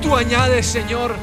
Tú 0.03 0.15
añades, 0.15 0.67
Señor, 0.67 1.17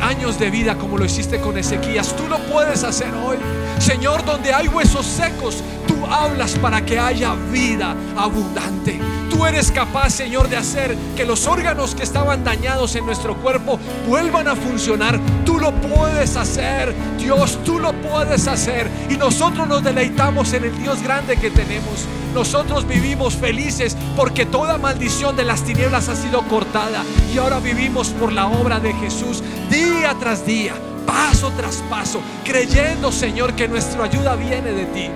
años 0.00 0.38
de 0.38 0.48
vida 0.48 0.78
como 0.78 0.96
lo 0.96 1.04
hiciste 1.04 1.40
con 1.40 1.58
Ezequías. 1.58 2.14
Tú 2.16 2.28
lo 2.28 2.38
puedes 2.46 2.84
hacer 2.84 3.12
hoy. 3.14 3.38
Señor, 3.78 4.24
donde 4.24 4.52
hay 4.52 4.68
huesos 4.68 5.06
secos, 5.06 5.62
tú 5.86 6.06
hablas 6.06 6.52
para 6.58 6.84
que 6.84 6.98
haya 6.98 7.34
vida 7.50 7.94
abundante. 8.16 9.00
Tú 9.30 9.46
eres 9.46 9.72
capaz, 9.72 10.10
Señor, 10.10 10.48
de 10.48 10.56
hacer 10.56 10.96
que 11.16 11.24
los 11.24 11.46
órganos 11.46 11.94
que 11.94 12.02
estaban 12.02 12.44
dañados 12.44 12.94
en 12.96 13.06
nuestro 13.06 13.36
cuerpo 13.36 13.78
vuelvan 14.06 14.46
a 14.46 14.54
funcionar. 14.54 15.18
Tú 15.44 15.58
lo 15.58 15.72
puedes 15.72 16.36
hacer, 16.36 16.94
Dios, 17.18 17.58
tú 17.64 17.78
lo 17.78 17.92
puedes 17.92 18.46
hacer. 18.46 18.90
Y 19.08 19.16
nosotros 19.16 19.66
nos 19.66 19.82
deleitamos 19.82 20.52
en 20.52 20.64
el 20.64 20.78
Dios 20.78 21.02
grande 21.02 21.38
que 21.38 21.50
tenemos. 21.50 22.06
Nosotros 22.34 22.86
vivimos 22.86 23.34
felices 23.34 23.96
porque 24.16 24.46
toda 24.46 24.78
maldición 24.78 25.34
de 25.36 25.44
las 25.44 25.62
tinieblas 25.64 26.08
ha 26.08 26.16
sido 26.16 26.42
cortada. 26.42 27.02
Y 27.34 27.38
ahora 27.38 27.58
vivimos 27.58 28.10
por 28.10 28.32
la 28.32 28.46
obra 28.46 28.80
de 28.80 28.92
Jesús 28.94 29.42
día 29.70 30.14
tras 30.20 30.46
día, 30.46 30.74
paso 31.06 31.52
tras 31.56 31.76
paso, 31.88 32.20
creyendo, 32.44 33.12
Señor, 33.12 33.54
que 33.54 33.68
nuestra 33.68 34.04
ayuda 34.04 34.36
viene 34.36 34.72
de 34.72 34.84
ti 34.86 35.10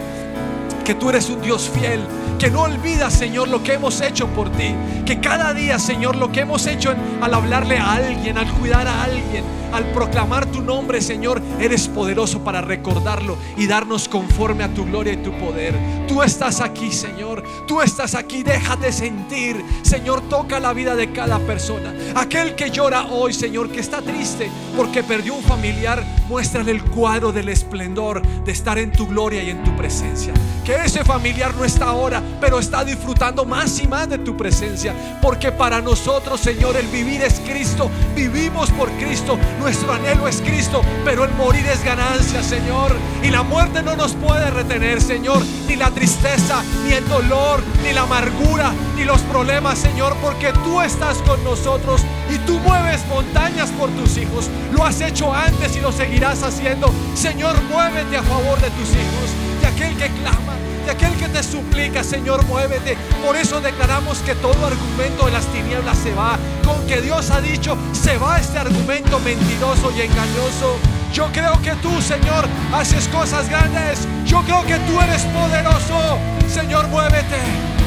que 0.86 0.94
tú 0.94 1.10
eres 1.10 1.28
un 1.28 1.42
Dios 1.42 1.68
fiel, 1.68 2.00
que 2.38 2.48
no 2.48 2.60
olvidas, 2.60 3.12
Señor, 3.12 3.48
lo 3.48 3.60
que 3.60 3.72
hemos 3.72 4.00
hecho 4.00 4.28
por 4.28 4.48
ti, 4.50 4.72
que 5.04 5.18
cada 5.20 5.52
día, 5.52 5.80
Señor, 5.80 6.14
lo 6.14 6.30
que 6.30 6.42
hemos 6.42 6.64
hecho 6.68 6.94
al 7.20 7.34
hablarle 7.34 7.76
a 7.76 7.94
alguien, 7.94 8.38
al 8.38 8.48
cuidar 8.52 8.86
a 8.86 9.02
alguien, 9.02 9.42
al 9.76 9.84
proclamar 9.92 10.46
tu 10.46 10.62
nombre, 10.62 11.02
Señor, 11.02 11.42
eres 11.60 11.86
poderoso 11.86 12.42
para 12.42 12.62
recordarlo 12.62 13.36
y 13.58 13.66
darnos 13.66 14.08
conforme 14.08 14.64
a 14.64 14.72
tu 14.72 14.86
gloria 14.86 15.12
y 15.12 15.18
tu 15.18 15.32
poder. 15.32 15.74
Tú 16.08 16.22
estás 16.22 16.62
aquí, 16.62 16.90
Señor, 16.90 17.44
tú 17.66 17.82
estás 17.82 18.14
aquí, 18.14 18.42
déjate 18.42 18.90
sentir, 18.90 19.62
Señor, 19.82 20.22
toca 20.30 20.60
la 20.60 20.72
vida 20.72 20.96
de 20.96 21.12
cada 21.12 21.38
persona. 21.40 21.94
Aquel 22.14 22.54
que 22.54 22.70
llora 22.70 23.08
hoy, 23.08 23.34
Señor, 23.34 23.68
que 23.70 23.80
está 23.80 24.00
triste 24.00 24.50
porque 24.74 25.02
perdió 25.02 25.34
un 25.34 25.42
familiar, 25.42 26.02
muéstrale 26.26 26.72
el 26.72 26.82
cuadro 26.82 27.30
del 27.30 27.50
esplendor 27.50 28.22
de 28.44 28.52
estar 28.52 28.78
en 28.78 28.92
tu 28.92 29.06
gloria 29.06 29.42
y 29.42 29.50
en 29.50 29.62
tu 29.62 29.76
presencia. 29.76 30.32
Que 30.64 30.84
ese 30.84 31.04
familiar 31.04 31.54
no 31.54 31.64
está 31.64 31.86
ahora, 31.86 32.22
pero 32.40 32.58
está 32.58 32.84
disfrutando 32.84 33.44
más 33.44 33.78
y 33.80 33.86
más 33.86 34.08
de 34.08 34.18
tu 34.18 34.36
presencia. 34.36 34.94
Porque 35.22 35.52
para 35.52 35.80
nosotros, 35.80 36.40
Señor, 36.40 36.76
el 36.76 36.86
vivir 36.88 37.22
es 37.22 37.40
Cristo. 37.40 37.88
Vivimos 38.16 38.70
por 38.72 38.90
Cristo. 38.92 39.38
Nuestro 39.66 39.92
anhelo 39.92 40.28
es 40.28 40.40
Cristo, 40.42 40.80
pero 41.04 41.24
el 41.24 41.34
morir 41.34 41.66
es 41.66 41.82
ganancia, 41.82 42.40
Señor. 42.40 42.94
Y 43.20 43.30
la 43.30 43.42
muerte 43.42 43.82
no 43.82 43.96
nos 43.96 44.12
puede 44.14 44.48
retener, 44.48 45.02
Señor. 45.02 45.42
Ni 45.66 45.74
la 45.74 45.90
tristeza, 45.90 46.62
ni 46.84 46.92
el 46.92 47.08
dolor, 47.08 47.60
ni 47.82 47.92
la 47.92 48.02
amargura, 48.02 48.72
ni 48.94 49.02
los 49.02 49.20
problemas, 49.22 49.80
Señor. 49.80 50.14
Porque 50.22 50.52
tú 50.62 50.80
estás 50.80 51.18
con 51.18 51.42
nosotros 51.42 52.02
y 52.32 52.38
tú 52.46 52.60
mueves 52.60 53.04
montañas 53.08 53.70
por 53.70 53.90
tus 53.90 54.16
hijos. 54.18 54.48
Lo 54.72 54.84
has 54.84 55.00
hecho 55.00 55.34
antes 55.34 55.74
y 55.74 55.80
lo 55.80 55.90
seguirás 55.90 56.44
haciendo. 56.44 56.94
Señor, 57.16 57.60
muévete 57.64 58.18
a 58.18 58.22
favor 58.22 58.60
de 58.60 58.70
tus 58.70 58.90
hijos. 58.90 59.60
De 59.62 59.66
aquel 59.66 59.96
que 59.96 60.06
clama, 60.20 60.54
de 60.86 60.92
aquel 60.92 61.12
que 61.16 61.28
te 61.28 61.42
suplica, 61.42 62.04
Señor, 62.04 62.46
muévete. 62.46 62.96
Por 63.24 63.36
eso 63.36 63.60
declaramos 63.60 64.18
que 64.18 64.36
todo 64.36 64.66
argumento 64.66 65.26
de 65.26 65.32
las 65.32 65.44
tinieblas 65.46 65.98
se 65.98 66.14
va. 66.14 66.38
Con 66.64 66.86
que 66.86 67.00
Dios 67.02 67.30
ha 67.30 67.40
dicho, 67.40 67.76
se 67.92 68.16
va 68.18 68.38
este 68.38 68.58
argumento 68.58 69.18
mentiroso 69.18 69.90
y 69.90 70.02
engañoso. 70.02 70.78
Yo 71.12 71.26
creo 71.32 71.60
que 71.60 71.72
tú, 71.82 72.00
Señor, 72.00 72.46
haces 72.72 73.08
cosas 73.08 73.48
grandes. 73.48 74.06
Yo 74.24 74.42
creo 74.42 74.64
que 74.64 74.78
tú 74.86 75.00
eres 75.00 75.22
poderoso. 75.24 76.18
Señor, 76.48 76.86
muévete. 76.86 77.40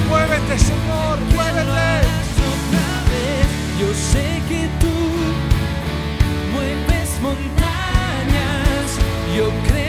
Muévete, 0.10 0.60
Señor. 0.60 1.20
Muévete. 1.34 2.08
Yo 3.80 3.94
sé 3.94 4.42
que 4.50 4.68
tú 4.82 4.92
mueves 6.54 7.10
montañas. 7.22 8.88
Yo 9.38 9.50
creo 9.70 9.89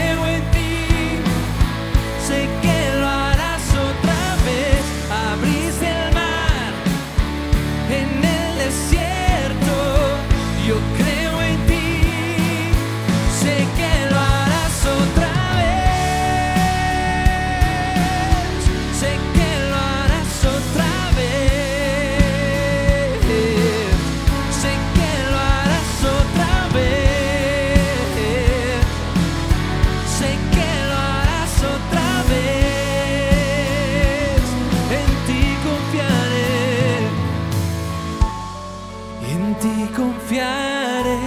En 39.33 39.55
ti 39.61 39.87
confiaré. 39.95 41.21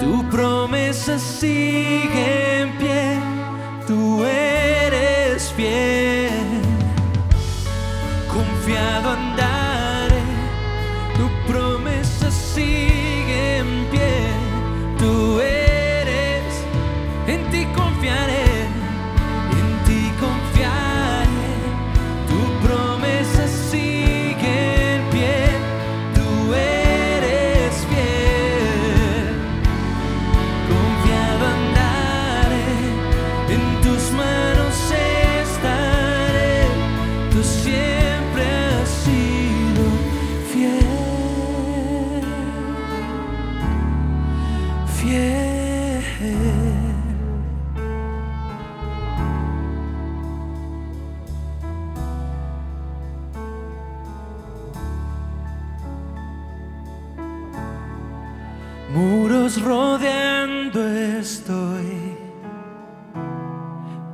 Tu 0.00 0.24
promesa 0.30 1.18
sigue 1.18 2.60
en 2.60 2.68
pie. 2.78 3.18
Tú 3.86 4.24
eres 4.24 5.52
fiel. 5.56 5.95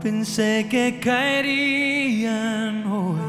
Pensé 0.02 0.66
que 0.68 0.98
caerían 0.98 2.84
hoy, 2.90 3.20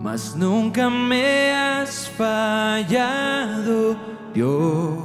mas 0.00 0.36
nunca 0.36 0.90
me 0.90 1.50
has 1.50 2.10
fallado, 2.10 3.96
Dios. 4.34 4.98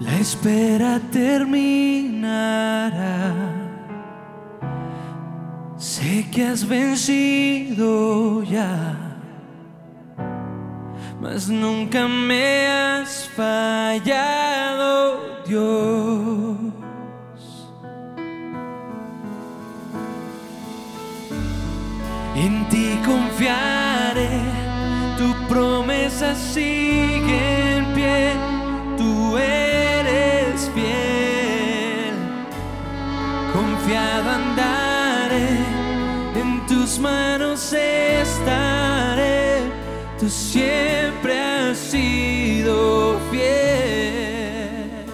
La 0.00 0.18
espera 0.18 1.00
terminará. 1.12 2.00
Sé 5.76 6.28
que 6.32 6.46
has 6.46 6.66
vencido 6.66 8.42
ya, 8.42 9.09
mas 11.20 11.48
nunca 11.48 12.08
me 12.08 12.66
has 12.66 13.28
fallado, 13.36 15.20
Dios. 15.46 16.56
En 22.34 22.66
ti 22.70 22.98
confiaré, 23.04 24.30
tu 25.18 25.34
promesa 25.46 26.34
sigue 26.34 27.76
en 27.76 27.84
pie, 27.92 28.32
tú 28.96 29.36
eres 29.36 30.70
fiel. 30.74 32.14
Confiado 33.52 34.30
andaré, 34.30 35.48
en 36.34 36.64
tus 36.66 36.98
manos 36.98 37.74
estaré, 37.74 39.60
tú 40.18 40.30
siempre 40.30 40.99
sido 41.90 43.18
fiel. 43.30 45.06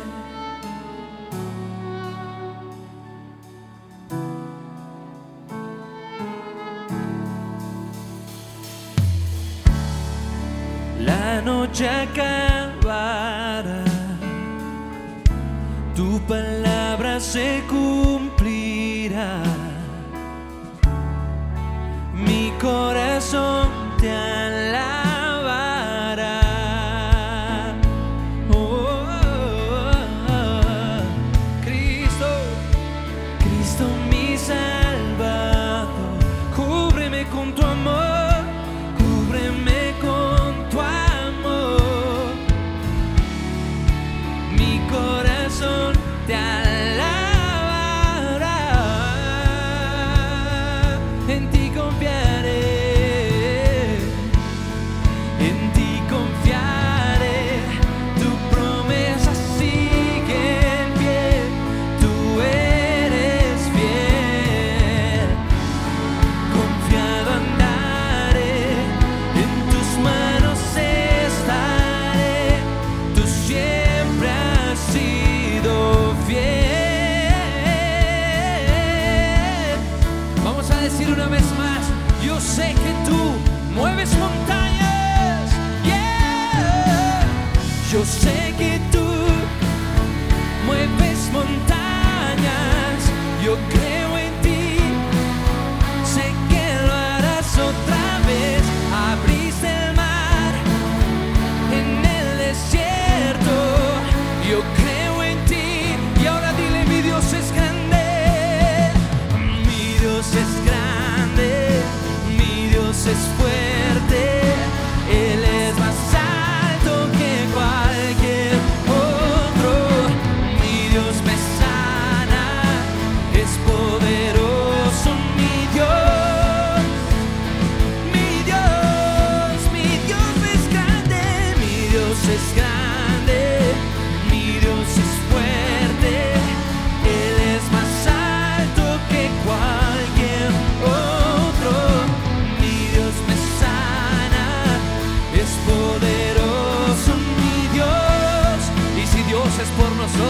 La 11.00 11.40
noche 11.40 11.88
acabará, 11.88 13.84
tu 15.94 16.20
palabra 16.28 17.18
se 17.20 17.62
cumplirá. 17.70 19.55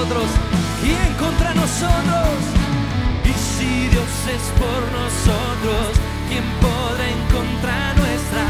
Nosotros, 0.06 0.30
¿quién 0.82 1.14
contra 1.18 1.54
nosotros? 1.54 2.38
Y 3.24 3.32
si 3.32 3.88
Dios 3.88 4.12
es 4.34 4.44
por 4.58 4.82
nosotros, 4.92 5.98
¿quién 6.28 6.44
podrá 6.60 7.08
en 7.08 7.22
contra 7.34 7.94
nuestra? 7.94 8.46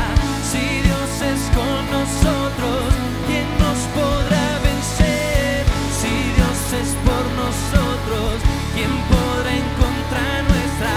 Si 0.50 0.82
Dios 0.84 1.10
es 1.32 1.40
con 1.56 1.80
nosotros, 1.96 2.92
¿quién 3.26 3.48
nos 3.58 3.78
podrá 3.96 4.58
vencer? 4.68 5.64
Si 5.98 6.12
Dios 6.36 6.60
es 6.80 6.90
por 7.06 7.24
nosotros, 7.40 8.36
¿quién 8.74 8.92
podrá 9.08 9.52
en 9.52 9.68
contra 9.80 10.24
nuestra? 10.50 10.94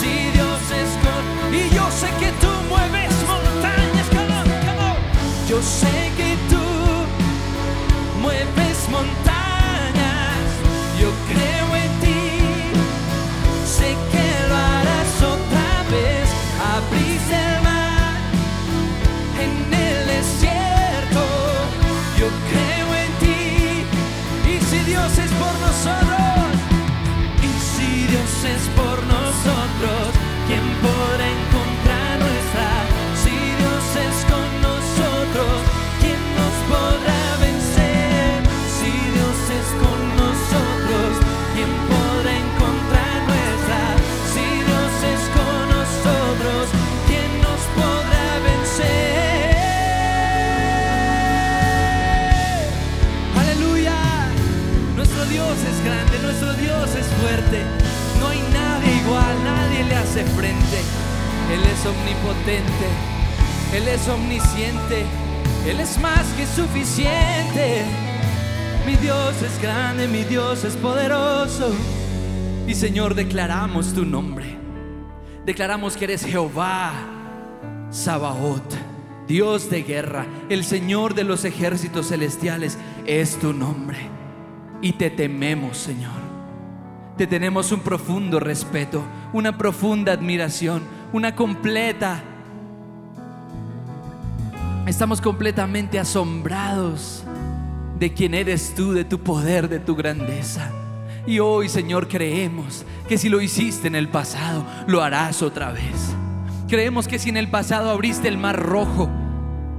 Si 0.00 0.12
Dios 0.36 0.60
es 0.82 0.90
con... 1.04 1.22
Y 1.54 1.70
yo 1.74 1.84
sé 1.90 2.08
que 2.20 2.30
tú 2.42 2.50
mueves 2.68 3.14
montañas. 3.26 4.08
Yo 5.48 5.62
sé 5.62 6.03
suficiente. 66.54 67.84
Mi 68.86 68.94
Dios 68.96 69.42
es 69.42 69.60
grande, 69.60 70.06
mi 70.06 70.22
Dios 70.24 70.64
es 70.64 70.76
poderoso. 70.76 71.74
Y 72.66 72.74
Señor, 72.74 73.14
declaramos 73.14 73.92
tu 73.92 74.04
nombre. 74.04 74.56
Declaramos 75.44 75.96
que 75.96 76.04
eres 76.04 76.24
Jehová, 76.24 76.92
Sabaoth, 77.90 78.74
Dios 79.26 79.68
de 79.68 79.82
guerra, 79.82 80.26
el 80.48 80.64
Señor 80.64 81.14
de 81.14 81.24
los 81.24 81.44
ejércitos 81.44 82.08
celestiales, 82.08 82.78
es 83.04 83.38
tu 83.38 83.52
nombre. 83.52 83.98
Y 84.80 84.92
te 84.92 85.10
tememos, 85.10 85.76
Señor. 85.76 86.24
Te 87.16 87.26
tenemos 87.26 87.72
un 87.72 87.80
profundo 87.80 88.40
respeto, 88.40 89.02
una 89.32 89.56
profunda 89.56 90.12
admiración, 90.12 90.82
una 91.12 91.34
completa 91.34 92.22
Estamos 94.86 95.22
completamente 95.22 95.98
asombrados 95.98 97.24
de 97.98 98.12
quién 98.12 98.34
eres 98.34 98.74
tú, 98.74 98.92
de 98.92 99.06
tu 99.06 99.18
poder, 99.18 99.70
de 99.70 99.80
tu 99.80 99.96
grandeza. 99.96 100.70
Y 101.26 101.38
hoy, 101.38 101.70
Señor, 101.70 102.06
creemos 102.06 102.84
que 103.08 103.16
si 103.16 103.30
lo 103.30 103.40
hiciste 103.40 103.88
en 103.88 103.94
el 103.94 104.10
pasado, 104.10 104.62
lo 104.86 105.02
harás 105.02 105.40
otra 105.40 105.72
vez. 105.72 106.14
Creemos 106.68 107.08
que 107.08 107.18
si 107.18 107.30
en 107.30 107.38
el 107.38 107.48
pasado 107.48 107.88
abriste 107.88 108.28
el 108.28 108.36
mar 108.36 108.60
rojo, 108.60 109.08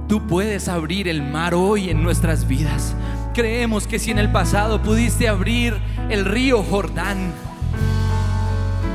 tú 0.08 0.26
puedes 0.26 0.66
abrir 0.66 1.06
el 1.06 1.22
mar 1.22 1.54
hoy 1.54 1.88
en 1.88 2.02
nuestras 2.02 2.48
vidas. 2.48 2.96
Creemos 3.32 3.86
que 3.86 4.00
si 4.00 4.10
en 4.10 4.18
el 4.18 4.32
pasado 4.32 4.82
pudiste 4.82 5.28
abrir 5.28 5.74
el 6.08 6.24
río 6.24 6.64
Jordán, 6.64 7.32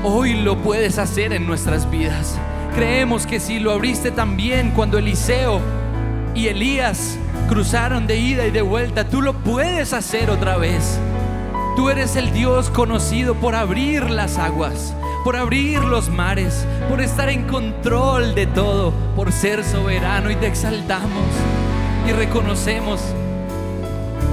hoy 0.04 0.34
lo 0.34 0.58
puedes 0.62 0.98
hacer 0.98 1.32
en 1.32 1.48
nuestras 1.48 1.90
vidas. 1.90 2.38
Creemos 2.76 3.26
que 3.26 3.40
si 3.40 3.60
lo 3.60 3.72
abriste 3.72 4.12
también 4.12 4.72
cuando 4.72 4.98
Eliseo 4.98 5.62
y 6.34 6.48
Elías 6.48 7.18
cruzaron 7.50 8.08
de 8.08 8.18
ida 8.18 8.46
y 8.46 8.52
de 8.52 8.62
vuelta, 8.62 9.08
tú 9.08 9.22
lo 9.22 9.34
puedes 9.34 9.94
hacer 9.94 10.30
otra 10.30 10.58
vez. 10.58 11.00
Tú 11.76 11.90
eres 11.90 12.16
el 12.16 12.34
Dios 12.34 12.70
conocido 12.70 13.36
por 13.36 13.56
abrir 13.56 14.10
las 14.10 14.38
aguas, 14.38 14.94
por 15.24 15.36
abrir 15.36 15.80
los 15.84 16.10
mares, 16.10 16.66
por 16.90 17.02
estar 17.02 17.30
en 17.30 17.48
control 17.48 18.36
de 18.36 18.48
todo, 18.48 18.94
por 19.16 19.32
ser 19.32 19.64
soberano 19.64 20.32
y 20.32 20.36
te 20.36 20.48
exaltamos 20.48 21.26
y 22.08 22.12
reconocemos 22.14 23.00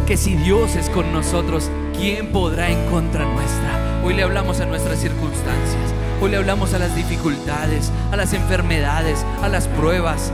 que 0.07 0.16
si 0.16 0.34
Dios 0.36 0.74
es 0.76 0.88
con 0.88 1.12
nosotros, 1.12 1.70
¿quién 1.96 2.32
podrá 2.32 2.70
en 2.70 2.90
contra 2.90 3.24
nuestra? 3.24 4.01
Hoy 4.05 4.14
le 4.14 4.22
hablamos 4.22 4.61
a 4.61 4.66
nuestras 4.66 4.99
circunstancias. 4.99 5.97
Hoy 6.20 6.30
le 6.30 6.36
hablamos 6.36 6.74
a 6.74 6.78
las 6.78 6.96
dificultades, 6.96 7.92
a 8.10 8.16
las 8.16 8.32
enfermedades, 8.32 9.24
a 9.42 9.48
las 9.48 9.68
pruebas, 9.68 10.32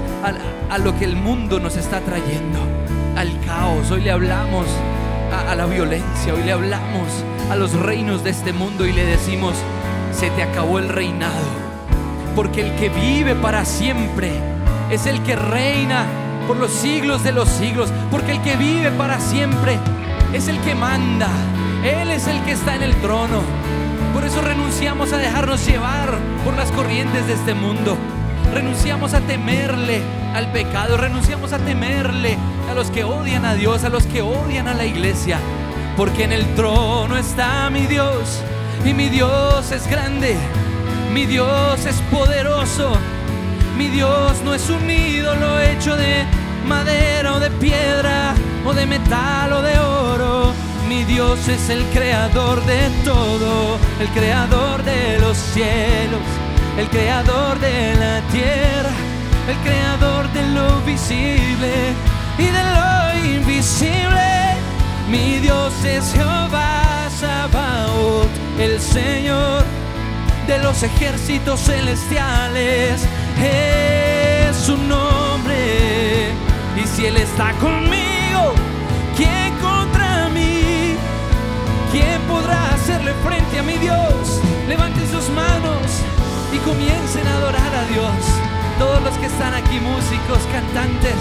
a, 0.70 0.78
lo 0.78 0.98
que 0.98 1.04
el 1.04 1.14
mundo 1.14 1.60
nos 1.60 1.76
está 1.76 2.00
trayendo, 2.00 2.58
al 3.16 3.38
caos. 3.40 3.90
Hoy 3.90 4.00
le 4.00 4.10
hablamos 4.10 4.66
a 5.46 5.54
la 5.54 5.66
violencia, 5.66 6.32
hoy 6.34 6.42
le 6.42 6.52
hablamos 6.52 7.24
a 7.50 7.56
los 7.56 7.72
reinos 7.74 8.24
de 8.24 8.30
este 8.30 8.52
mundo 8.52 8.86
y 8.86 8.92
le 8.92 9.04
decimos, 9.04 9.54
se 10.12 10.30
te 10.30 10.42
acabó 10.42 10.78
el 10.78 10.88
reinado. 10.88 11.64
Porque 12.34 12.62
el 12.62 12.74
que 12.76 12.88
vive 12.88 13.34
para 13.34 13.64
siempre 13.64 14.32
es 14.90 15.06
el 15.06 15.22
que 15.22 15.36
reina 15.36 16.06
por 16.48 16.56
los 16.56 16.72
siglos 16.72 17.22
de 17.22 17.32
los 17.32 17.48
siglos. 17.48 17.92
Porque 18.10 18.32
el 18.32 18.42
que 18.42 18.56
vive 18.56 18.90
para 18.92 19.20
siempre 19.20 19.78
es 20.32 20.48
el 20.48 20.58
que 20.60 20.74
manda. 20.74 21.28
Él 21.84 22.10
es 22.10 22.26
el 22.26 22.42
que 22.44 22.52
está 22.52 22.74
en 22.74 22.82
el 22.82 22.94
trono. 22.96 23.42
Por 24.14 24.24
eso 24.24 24.40
renunciamos 24.40 25.12
a 25.12 25.18
dejarnos 25.18 25.66
llevar 25.66 26.08
por 26.44 26.54
las 26.56 26.70
corrientes 26.70 27.26
de 27.26 27.32
este 27.32 27.52
mundo. 27.52 27.98
Renunciamos 28.54 29.12
a 29.12 29.20
temerle 29.20 30.02
al 30.36 30.52
pecado, 30.52 30.96
renunciamos 30.96 31.52
a 31.52 31.58
temerle 31.58 32.38
a 32.70 32.74
los 32.74 32.92
que 32.92 33.02
odian 33.02 33.44
a 33.44 33.54
Dios, 33.54 33.82
a 33.82 33.88
los 33.88 34.06
que 34.06 34.22
odian 34.22 34.68
a 34.68 34.74
la 34.74 34.86
iglesia. 34.86 35.40
Porque 35.96 36.22
en 36.22 36.32
el 36.32 36.46
trono 36.54 37.16
está 37.16 37.68
mi 37.70 37.86
Dios 37.86 38.40
y 38.84 38.94
mi 38.94 39.08
Dios 39.08 39.72
es 39.72 39.88
grande, 39.88 40.36
mi 41.12 41.26
Dios 41.26 41.84
es 41.84 41.96
poderoso, 42.12 42.92
mi 43.76 43.88
Dios 43.88 44.40
no 44.44 44.54
es 44.54 44.70
un 44.70 44.88
ídolo 44.88 45.58
hecho 45.58 45.96
de 45.96 46.24
madera 46.68 47.34
o 47.34 47.40
de 47.40 47.50
piedra 47.50 48.34
o 48.64 48.72
de 48.72 48.86
metal 48.86 49.52
o 49.52 49.60
de 49.60 49.78
oro. 49.80 50.63
Mi 50.94 51.02
Dios 51.02 51.48
es 51.48 51.70
el 51.70 51.82
creador 51.86 52.64
de 52.66 52.88
todo, 53.04 53.78
el 53.98 54.08
creador 54.10 54.80
de 54.84 55.18
los 55.18 55.36
cielos, 55.36 56.22
el 56.78 56.86
creador 56.88 57.58
de 57.58 57.96
la 57.96 58.20
tierra, 58.30 58.90
el 59.48 59.56
creador 59.64 60.32
de 60.32 60.42
lo 60.50 60.80
visible 60.82 61.72
y 62.38 62.44
de 62.44 62.62
lo 62.76 63.34
invisible. 63.34 64.54
Mi 65.10 65.40
Dios 65.40 65.72
es 65.84 66.12
Jehová 66.12 67.08
Sabaoth, 67.18 68.30
el 68.60 68.80
Señor 68.80 69.64
de 70.46 70.58
los 70.60 70.80
ejércitos 70.84 71.58
celestiales. 71.58 73.02
Es 73.42 74.56
su 74.56 74.76
nombre. 74.76 76.30
Y 76.80 76.86
si 76.86 77.06
Él 77.06 77.16
está 77.16 77.50
conmigo, 77.54 78.13
hacerle 82.84 83.14
frente 83.24 83.58
a 83.58 83.62
mi 83.62 83.78
Dios? 83.78 84.40
Levanten 84.68 85.10
sus 85.10 85.30
manos 85.30 86.04
y 86.52 86.58
comiencen 86.58 87.26
a 87.26 87.36
adorar 87.38 87.74
a 87.74 87.84
Dios. 87.90 88.14
Todos 88.78 89.02
los 89.02 89.16
que 89.16 89.26
están 89.26 89.54
aquí, 89.54 89.80
músicos, 89.80 90.40
cantantes, 90.52 91.16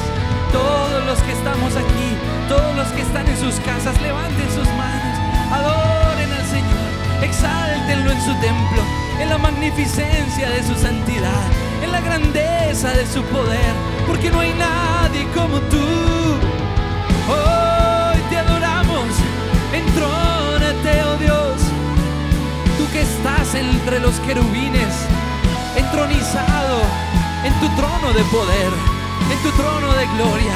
todos 0.52 1.06
los 1.06 1.20
que 1.20 1.32
estamos 1.32 1.72
aquí, 1.78 2.10
todos 2.50 2.76
los 2.76 2.88
que 2.90 3.02
están 3.02 3.26
en 3.28 3.38
sus 3.38 3.56
casas, 3.62 3.96
levanten 4.02 4.50
sus 4.52 4.68
manos, 4.76 5.16
adoren 5.52 6.32
al 6.34 6.46
Señor, 6.48 6.90
exáltenlo 7.22 8.12
en 8.12 8.22
su 8.22 8.34
templo, 8.42 8.82
en 9.22 9.30
la 9.30 9.38
magnificencia 9.38 10.50
de 10.50 10.64
su 10.64 10.76
santidad, 10.76 11.48
en 11.82 11.94
la 11.94 12.02
grandeza 12.02 12.90
de 12.92 13.08
su 13.08 13.24
poder, 13.24 13.74
porque 14.06 14.30
no 14.32 14.42
hay 14.42 14.54
nadie 14.54 15.26
como 15.34 15.62
tú. 15.72 15.78
Hoy 17.30 17.63
entre 23.94 24.08
los 24.08 24.20
querubines, 24.22 24.96
entronizado 25.76 26.82
en 27.44 27.54
tu 27.60 27.70
trono 27.76 28.12
de 28.14 28.24
poder, 28.24 28.72
en 29.32 29.44
tu 29.44 29.52
trono 29.56 29.94
de 29.94 30.08
gloria. 30.18 30.56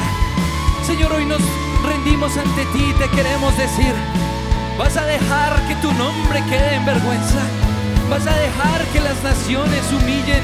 Señor, 0.84 1.12
hoy 1.12 1.24
nos 1.24 1.40
rendimos 1.86 2.36
ante 2.36 2.64
ti 2.72 2.92
te 2.98 3.08
queremos 3.10 3.56
decir, 3.56 3.94
vas 4.76 4.96
a 4.96 5.04
dejar 5.04 5.54
que 5.68 5.76
tu 5.76 5.92
nombre 5.92 6.42
quede 6.48 6.74
en 6.74 6.84
vergüenza, 6.84 7.42
vas 8.10 8.26
a 8.26 8.34
dejar 8.34 8.84
que 8.92 9.00
las 9.00 9.22
naciones 9.22 9.84
humillen 9.92 10.42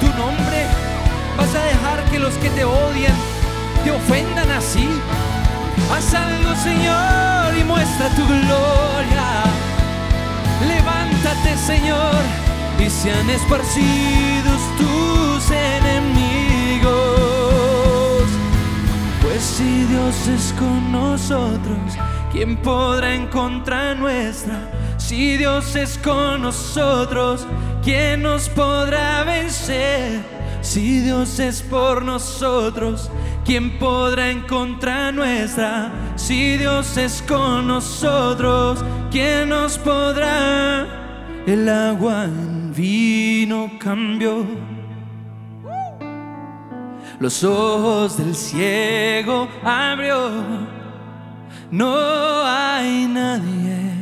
tu 0.00 0.08
nombre, 0.18 0.66
vas 1.36 1.54
a 1.54 1.62
dejar 1.62 2.02
que 2.10 2.18
los 2.18 2.34
que 2.38 2.50
te 2.50 2.64
odian 2.64 3.14
te 3.84 3.92
ofendan 3.92 4.50
así. 4.50 4.88
Haz 5.94 6.12
algo, 6.12 6.56
Señor, 6.56 7.56
y 7.56 7.62
muestra 7.62 8.08
tu 8.16 8.26
gloria. 8.26 8.82
Levántate, 11.22 11.56
Señor, 11.56 12.14
y 12.84 12.90
sean 12.90 13.30
esparcidos 13.30 14.60
tus 14.76 15.50
enemigos. 15.52 16.92
Pues 19.22 19.40
si 19.40 19.84
Dios 19.84 20.26
es 20.26 20.52
con 20.58 20.90
nosotros, 20.90 21.78
¿quién 22.32 22.56
podrá 22.56 23.14
en 23.14 23.28
contra 23.28 23.94
nuestra? 23.94 24.68
Si 24.98 25.36
Dios 25.36 25.76
es 25.76 25.96
con 25.98 26.42
nosotros, 26.42 27.46
¿quién 27.84 28.22
nos 28.22 28.48
podrá 28.48 29.22
vencer? 29.22 30.22
Si 30.60 31.02
Dios 31.02 31.38
es 31.38 31.62
por 31.62 32.02
nosotros, 32.04 33.12
¿quién 33.44 33.78
podrá 33.78 34.28
en 34.28 34.40
contra 34.40 35.12
nuestra? 35.12 35.92
Si 36.16 36.56
Dios 36.56 36.96
es 36.96 37.22
con 37.22 37.68
nosotros, 37.68 38.84
¿quién 39.12 39.50
nos 39.50 39.78
podrá? 39.78 41.01
El 41.46 41.68
agua 41.68 42.24
en 42.24 42.72
vino 42.72 43.70
cambió. 43.78 44.46
Los 47.18 47.42
ojos 47.44 48.16
del 48.16 48.34
ciego 48.34 49.48
abrió. 49.64 50.30
No 51.70 51.94
hay 52.44 53.06
nadie 53.06 53.92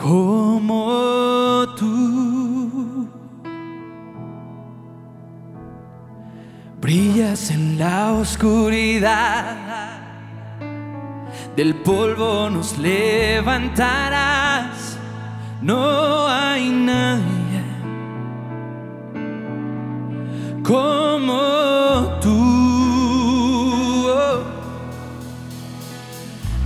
como 0.00 1.66
tú. 1.76 3.06
Brillas 6.80 7.50
en 7.50 7.78
la 7.78 8.12
oscuridad, 8.14 9.99
del 11.60 11.74
polvo 11.74 12.48
nos 12.48 12.78
levantarás. 12.78 13.76
No 15.60 16.26
hay 16.26 16.70
nadie 16.70 17.62
como 20.62 21.38
tú. 22.22 22.40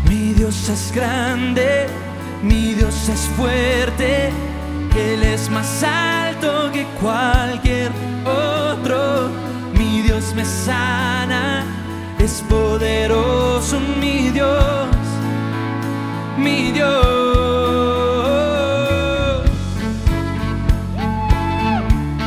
Mi 0.09 0.33
Dios 0.35 0.69
es 0.69 0.93
grande, 0.95 1.89
mi 2.41 2.75
Dios 2.75 3.09
es 3.09 3.23
fuerte, 3.37 4.31
Él 4.97 5.25
es 5.25 5.51
más 5.51 5.83
alto 5.83 6.71
que 6.73 6.85
cualquier 7.03 7.91
otro. 8.25 9.29
Mi 9.77 10.03
Dios 10.03 10.33
me 10.37 10.45
sana, 10.45 11.65
es 12.21 12.45
poderoso 12.49 13.34
mi 16.45 16.71
Dios. 16.73 16.93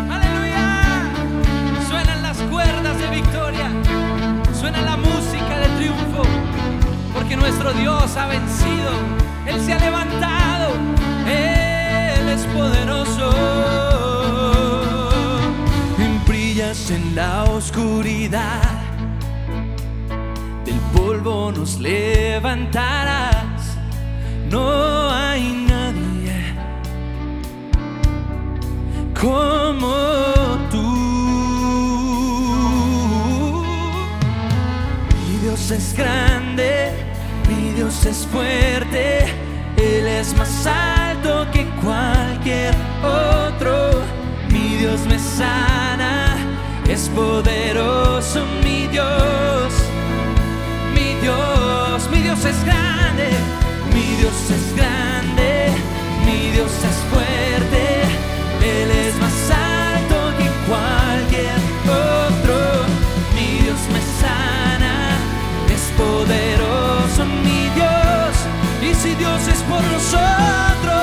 Aleluya. 0.09 1.11
Suenan 1.87 2.23
las 2.23 2.37
cuerdas 2.53 2.99
de 2.99 3.07
victoria. 3.09 3.69
Suena 4.59 4.81
la 4.81 4.97
música 4.97 5.59
de 5.59 5.67
triunfo. 5.77 6.23
Porque 7.13 7.37
nuestro 7.37 7.71
Dios 7.73 8.17
ha 8.17 8.25
vencido. 8.25 8.91
Él 9.45 9.61
se 9.61 9.73
ha 9.73 9.79
levantado. 9.79 10.73
Él 11.27 12.27
es 12.29 12.41
poderoso. 12.57 13.31
Brillas 16.27 16.91
en 16.91 17.15
la 17.15 17.43
oscuridad. 17.45 18.81
Del 20.65 20.79
polvo 20.93 21.53
nos 21.53 21.79
levantará 21.79 23.46
no 24.49 25.11
hay 25.11 25.65
nadie 25.67 26.55
como 29.19 29.95
tú. 30.71 30.83
Mi 35.27 35.37
Dios 35.43 35.71
es 35.71 35.93
grande, 35.97 36.91
mi 37.49 37.71
Dios 37.73 38.05
es 38.05 38.25
fuerte, 38.27 39.25
Él 39.75 40.07
es 40.07 40.35
más 40.37 40.65
alto 40.65 41.45
que 41.51 41.65
cualquier 41.83 42.73
otro. 43.03 44.01
Mi 44.49 44.77
Dios 44.77 45.01
me 45.07 45.19
sana, 45.19 46.37
es 46.87 47.09
poderoso 47.09 48.45
mi 48.63 48.87
Dios. 48.87 49.73
Mi 50.93 51.15
Dios, 51.21 52.09
mi 52.11 52.19
Dios 52.21 52.45
es 52.45 52.63
grande, 52.63 53.29
mi 56.25 56.51
Dios 56.51 56.71
es 56.71 56.97
fuerte, 57.11 58.01
Él 58.61 58.91
es 58.91 59.15
más 59.19 59.49
alto 59.49 60.37
que 60.37 60.47
cualquier 60.69 61.57
otro. 61.85 62.85
Mi 63.35 63.63
Dios 63.63 63.79
me 63.93 64.01
sana, 64.21 65.17
es 65.73 65.83
poderoso 65.97 67.25
mi 67.43 67.69
Dios, 67.75 68.35
y 68.81 68.93
si 68.93 69.15
Dios 69.15 69.47
es 69.47 69.61
por 69.63 69.83
nosotros, 69.83 70.97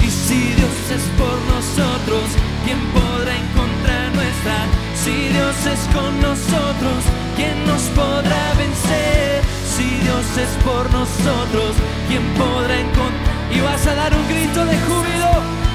y 0.00 0.10
si 0.10 0.40
Dios 0.58 0.76
es 0.96 1.04
por 1.18 1.38
nosotros, 1.54 2.24
¿quién 2.64 2.80
podrá 2.92 3.34
encontrar 3.36 4.14
nuestra? 4.14 4.56
Si 4.94 5.28
Dios 5.28 5.56
es 5.66 5.80
con 5.94 6.20
nosotros, 6.20 7.00
¿quién 7.36 7.66
nos 7.66 7.82
podrá 7.94 8.54
vencer? 8.58 9.43
Si 9.76 9.82
Dios 9.82 10.24
es 10.38 10.64
por 10.64 10.88
nosotros, 10.92 11.74
¿quién 12.06 12.22
podrá 12.34 12.78
encontrar? 12.78 13.34
Y 13.52 13.60
vas 13.60 13.84
a 13.88 13.94
dar 13.96 14.14
un 14.14 14.28
grito 14.28 14.64
de 14.64 14.78
júbilo. 14.78 15.30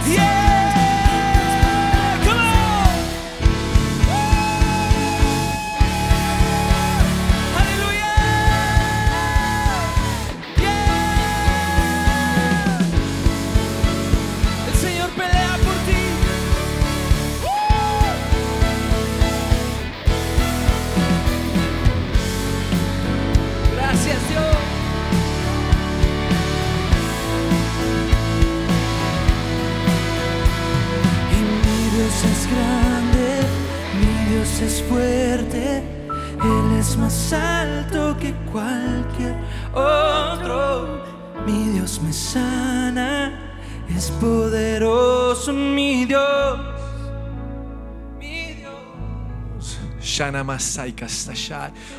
Yeah, 0.07 0.68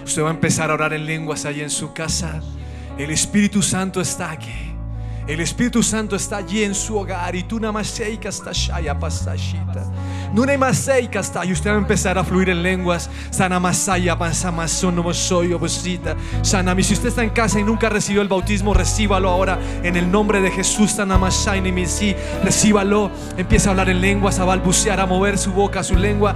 Usted 0.05 0.23
va 0.23 0.29
a 0.29 0.31
empezar 0.31 0.71
a 0.71 0.75
orar 0.75 0.93
en 0.93 1.07
lenguas 1.07 1.45
ahí 1.45 1.61
en 1.61 1.71
su 1.71 1.93
casa. 1.93 2.41
El 2.99 3.11
Espíritu 3.11 3.63
Santo 3.63 4.01
está 4.01 4.31
aquí. 4.31 4.75
El 5.27 5.41
Espíritu 5.41 5.83
Santo 5.83 6.17
está 6.17 6.39
allí 6.39 6.65
en 6.65 6.75
su 6.75 6.97
hogar 6.99 7.35
y 7.35 7.45
tú 7.45 7.61
namasei 7.61 8.19
kastashaya 8.19 8.99
pastashita. 8.99 9.85
Kasta 11.11 11.45
y 11.45 11.53
usted 11.53 11.71
va 11.71 11.75
a 11.75 11.79
empezar 11.79 12.17
a 12.19 12.25
fluir 12.25 12.51
en 12.51 12.63
lenguas. 12.63 13.11
Sana 13.31 13.59
masaya 13.59 14.17
pansamasono 14.17 15.03
mosoyo 15.03 15.59
bosita. 15.59 16.17
Sanami, 16.43 16.83
si 16.83 16.95
usted 16.95 17.09
está 17.09 17.23
en 17.23 17.31
casa 17.31 17.59
y 17.59 17.65
nunca 17.65 17.89
recibió 17.89 18.23
el 18.23 18.29
bautismo, 18.29 18.73
recíbalo 18.75 19.29
ahora 19.29 19.59
en 19.83 19.97
el 19.97 20.11
nombre 20.11 20.41
de 20.41 20.51
Jesús. 20.51 20.93
Sana 20.93 21.19
masai 21.19 21.61
nimisi, 21.61 22.15
recíbalo. 22.45 23.11
Empieza 23.37 23.69
a 23.69 23.71
hablar 23.73 23.89
en 23.89 24.01
lenguas, 24.01 24.39
a 24.39 24.45
balbucear, 24.45 25.01
a 25.01 25.07
mover 25.07 25.37
su 25.37 25.53
boca, 25.53 25.83
su 25.83 25.97
lengua. 25.97 26.35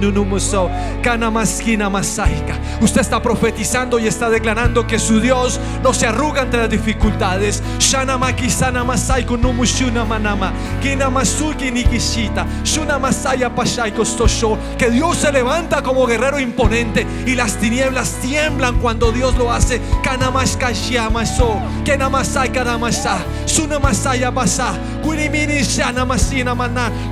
Nunumoso. 0.00 0.70
Kana 1.02 1.30
maskina 1.30 1.88
masaika. 1.88 2.58
Usted 2.80 3.00
está 3.00 3.22
profetizando 3.22 3.98
y 3.98 4.06
está 4.06 4.28
declarando 4.28 4.86
que 4.86 4.98
su 4.98 5.20
Dios 5.20 5.60
no 5.82 5.94
se 5.94 6.06
arruga 6.06 6.42
ante 6.42 6.56
las 6.56 6.70
dificultades. 6.70 7.62
Shana 7.78 8.18
makisana 8.18 8.84
masai 8.84 9.24
kunumushuna 9.24 10.04
manama. 10.04 10.52
Que 14.78 14.90
Dios 14.90 15.18
se 15.18 15.32
levanta 15.32 15.82
como 15.82 16.06
guerrero 16.06 16.38
imponente 16.38 17.06
y 17.26 17.34
las 17.34 17.56
tinieblas 17.56 18.12
tiemblan 18.22 18.78
cuando 18.80 19.12
Dios 19.12 19.36
lo 19.36 19.52
hace. 19.52 19.80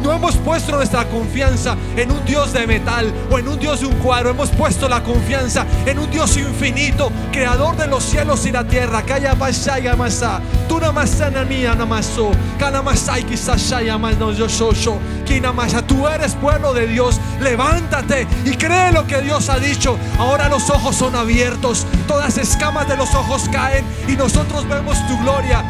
No 0.02 0.12
hemos 0.12 0.36
puesto 0.36 0.72
nuestra 0.72 1.04
confianza 1.08 1.76
en 1.96 2.10
un 2.10 2.24
Dios 2.24 2.52
de 2.52 2.66
metal 2.66 3.12
o 3.30 3.38
en 3.38 3.48
un 3.48 3.58
Dios 3.58 3.80
de 3.80 3.86
un 3.86 3.94
cuadro. 3.94 4.30
Hemos 4.30 4.50
puesto 4.50 4.88
la 4.88 5.02
confianza 5.02 5.66
en 5.86 5.98
un 5.98 6.10
Dios 6.10 6.36
infinito, 6.36 7.10
creador 7.32 7.76
de 7.76 7.86
los 7.86 8.04
cielos 8.04 8.46
y 8.46 8.52
la 8.52 8.64
tierra. 8.64 9.02
Tú 10.68 10.80
namasana 10.80 11.44
mía 11.44 11.74
namaso. 11.74 12.30
Kanamasai 12.58 13.24
no 14.18 14.32
yo 14.32 14.47
shosho. 14.47 14.47
Kinamasa. 14.47 14.47
Tú 15.86 16.08
eres 16.08 16.34
pueblo 16.34 16.72
de 16.72 16.86
Dios. 16.86 17.20
Levántate 17.40 18.26
y 18.44 18.50
cree 18.56 18.92
lo 18.92 19.06
que 19.06 19.20
Dios 19.20 19.48
ha 19.50 19.58
dicho. 19.58 19.98
Ahora 20.18 20.48
los 20.48 20.70
ojos 20.70 20.96
son 20.96 21.14
abiertos. 21.14 21.86
Todas 22.06 22.38
escamas 22.38 22.88
de 22.88 22.96
los 22.96 23.14
ojos 23.14 23.48
caen 23.52 23.84
y 24.08 24.12
nosotros 24.12 24.66
vemos 24.68 24.96
tu 25.06 25.18
gloria 25.20 25.64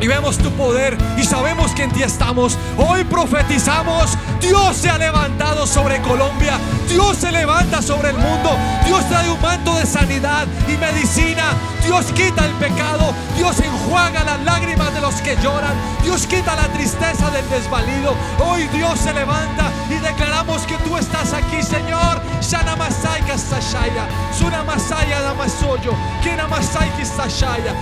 y 0.00 0.06
vemos 0.06 0.38
tu 0.38 0.50
poder 0.52 0.96
y 1.16 1.24
sabemos 1.24 1.72
que 1.72 1.84
en 1.84 1.92
ti 1.92 2.02
estamos. 2.02 2.58
Hoy 2.76 3.04
profetizamos, 3.04 4.16
Dios 4.40 4.76
se 4.76 4.90
ha 4.90 4.98
levantado 4.98 5.66
sobre 5.66 6.00
Colombia, 6.00 6.58
Dios 6.88 7.16
se 7.18 7.32
levanta 7.32 7.82
sobre 7.82 8.10
el 8.10 8.16
mundo, 8.16 8.56
Dios 8.84 9.04
trae 9.08 9.28
un 9.28 9.40
manto 9.40 9.74
de 9.74 9.86
sanidad 9.86 10.46
y 10.68 10.76
medicina, 10.76 11.54
Dios 11.84 12.06
quita 12.12 12.44
el 12.44 12.52
pecado, 12.52 13.14
Dios 13.36 13.58
enjuaga 13.60 14.24
las 14.24 14.42
lágrimas 14.44 14.92
de 14.94 15.00
los 15.00 15.14
que 15.16 15.36
lloran, 15.36 15.74
Dios 16.02 16.26
quita 16.26 16.56
la 16.56 16.68
tristeza 16.68 17.30
del 17.30 17.48
desvalido. 17.48 18.14
Hoy 18.44 18.66
Dios 18.68 18.98
se 18.98 19.12
levanta 19.12 19.70
y 19.88 19.94
declaramos 19.94 20.62
que 20.62 20.76
tú 20.78 20.96
estás 20.96 21.32
aquí, 21.32 21.62
Señor. 21.62 22.22
Shana 22.40 22.76
Masai 22.76 23.22
Kastashaya, 23.22 24.06
Suna 24.32 24.62
Masaya 24.62 25.20
Damasoyo, 25.22 25.92
Kena 26.22 26.46
Masai 26.46 26.90
Kistashaya. 26.96 27.74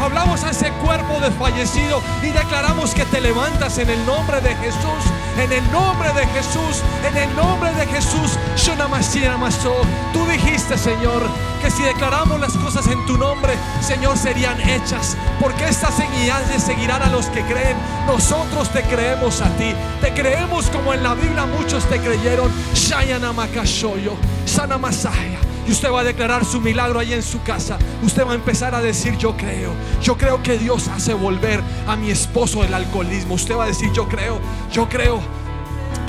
Hablamos 0.00 0.44
a 0.44 0.50
ese 0.50 0.70
cuerpo 0.84 1.18
desfallecido 1.20 2.02
y 2.22 2.30
declaramos 2.30 2.94
que 2.94 3.04
te 3.06 3.20
levantas 3.20 3.78
en 3.78 3.90
el 3.90 4.04
nombre 4.06 4.40
de 4.40 4.54
Jesús, 4.56 5.02
en 5.38 5.52
el 5.52 5.72
nombre 5.72 6.12
de 6.12 6.26
Jesús, 6.28 6.82
en 7.08 7.16
el 7.16 7.36
nombre 7.36 7.72
de 7.74 7.86
Jesús. 7.86 8.38
Tú 10.12 10.26
dijiste, 10.26 10.78
Señor, 10.78 11.22
que 11.60 11.70
si 11.70 11.82
declaramos 11.82 12.40
las 12.40 12.56
cosas 12.56 12.86
en 12.86 13.04
tu 13.06 13.16
nombre, 13.16 13.52
Señor, 13.80 14.16
serían 14.16 14.60
hechas, 14.60 15.16
porque 15.40 15.66
estas 15.68 15.94
señales 15.94 16.62
seguirán 16.62 17.02
a 17.02 17.08
los 17.08 17.26
que 17.26 17.42
creen. 17.42 17.76
Nosotros 18.06 18.70
te 18.70 18.82
creemos 18.82 19.40
a 19.40 19.48
ti, 19.56 19.74
te 20.00 20.12
creemos 20.12 20.66
como 20.70 20.94
en 20.94 21.02
la 21.02 21.14
Biblia 21.14 21.46
muchos 21.46 21.84
te 21.86 21.98
creyeron. 21.98 22.50
Shayana 22.74 23.32
Makashoyo, 23.32 24.14
Sana 24.46 24.78
Masaya. 24.78 25.38
Usted 25.70 25.92
va 25.92 26.00
a 26.00 26.04
declarar 26.04 26.44
su 26.44 26.60
milagro 26.60 26.98
ahí 26.98 27.12
en 27.12 27.22
su 27.22 27.42
casa. 27.42 27.78
Usted 28.02 28.26
va 28.26 28.32
a 28.32 28.34
empezar 28.34 28.74
a 28.74 28.82
decir, 28.82 29.16
yo 29.16 29.36
creo. 29.36 29.72
Yo 30.02 30.16
creo 30.16 30.42
que 30.42 30.58
Dios 30.58 30.88
hace 30.88 31.14
volver 31.14 31.62
a 31.86 31.94
mi 31.94 32.10
esposo 32.10 32.62
del 32.62 32.74
alcoholismo. 32.74 33.34
Usted 33.34 33.56
va 33.56 33.64
a 33.64 33.66
decir, 33.68 33.92
yo 33.92 34.08
creo, 34.08 34.40
yo 34.72 34.88
creo 34.88 35.20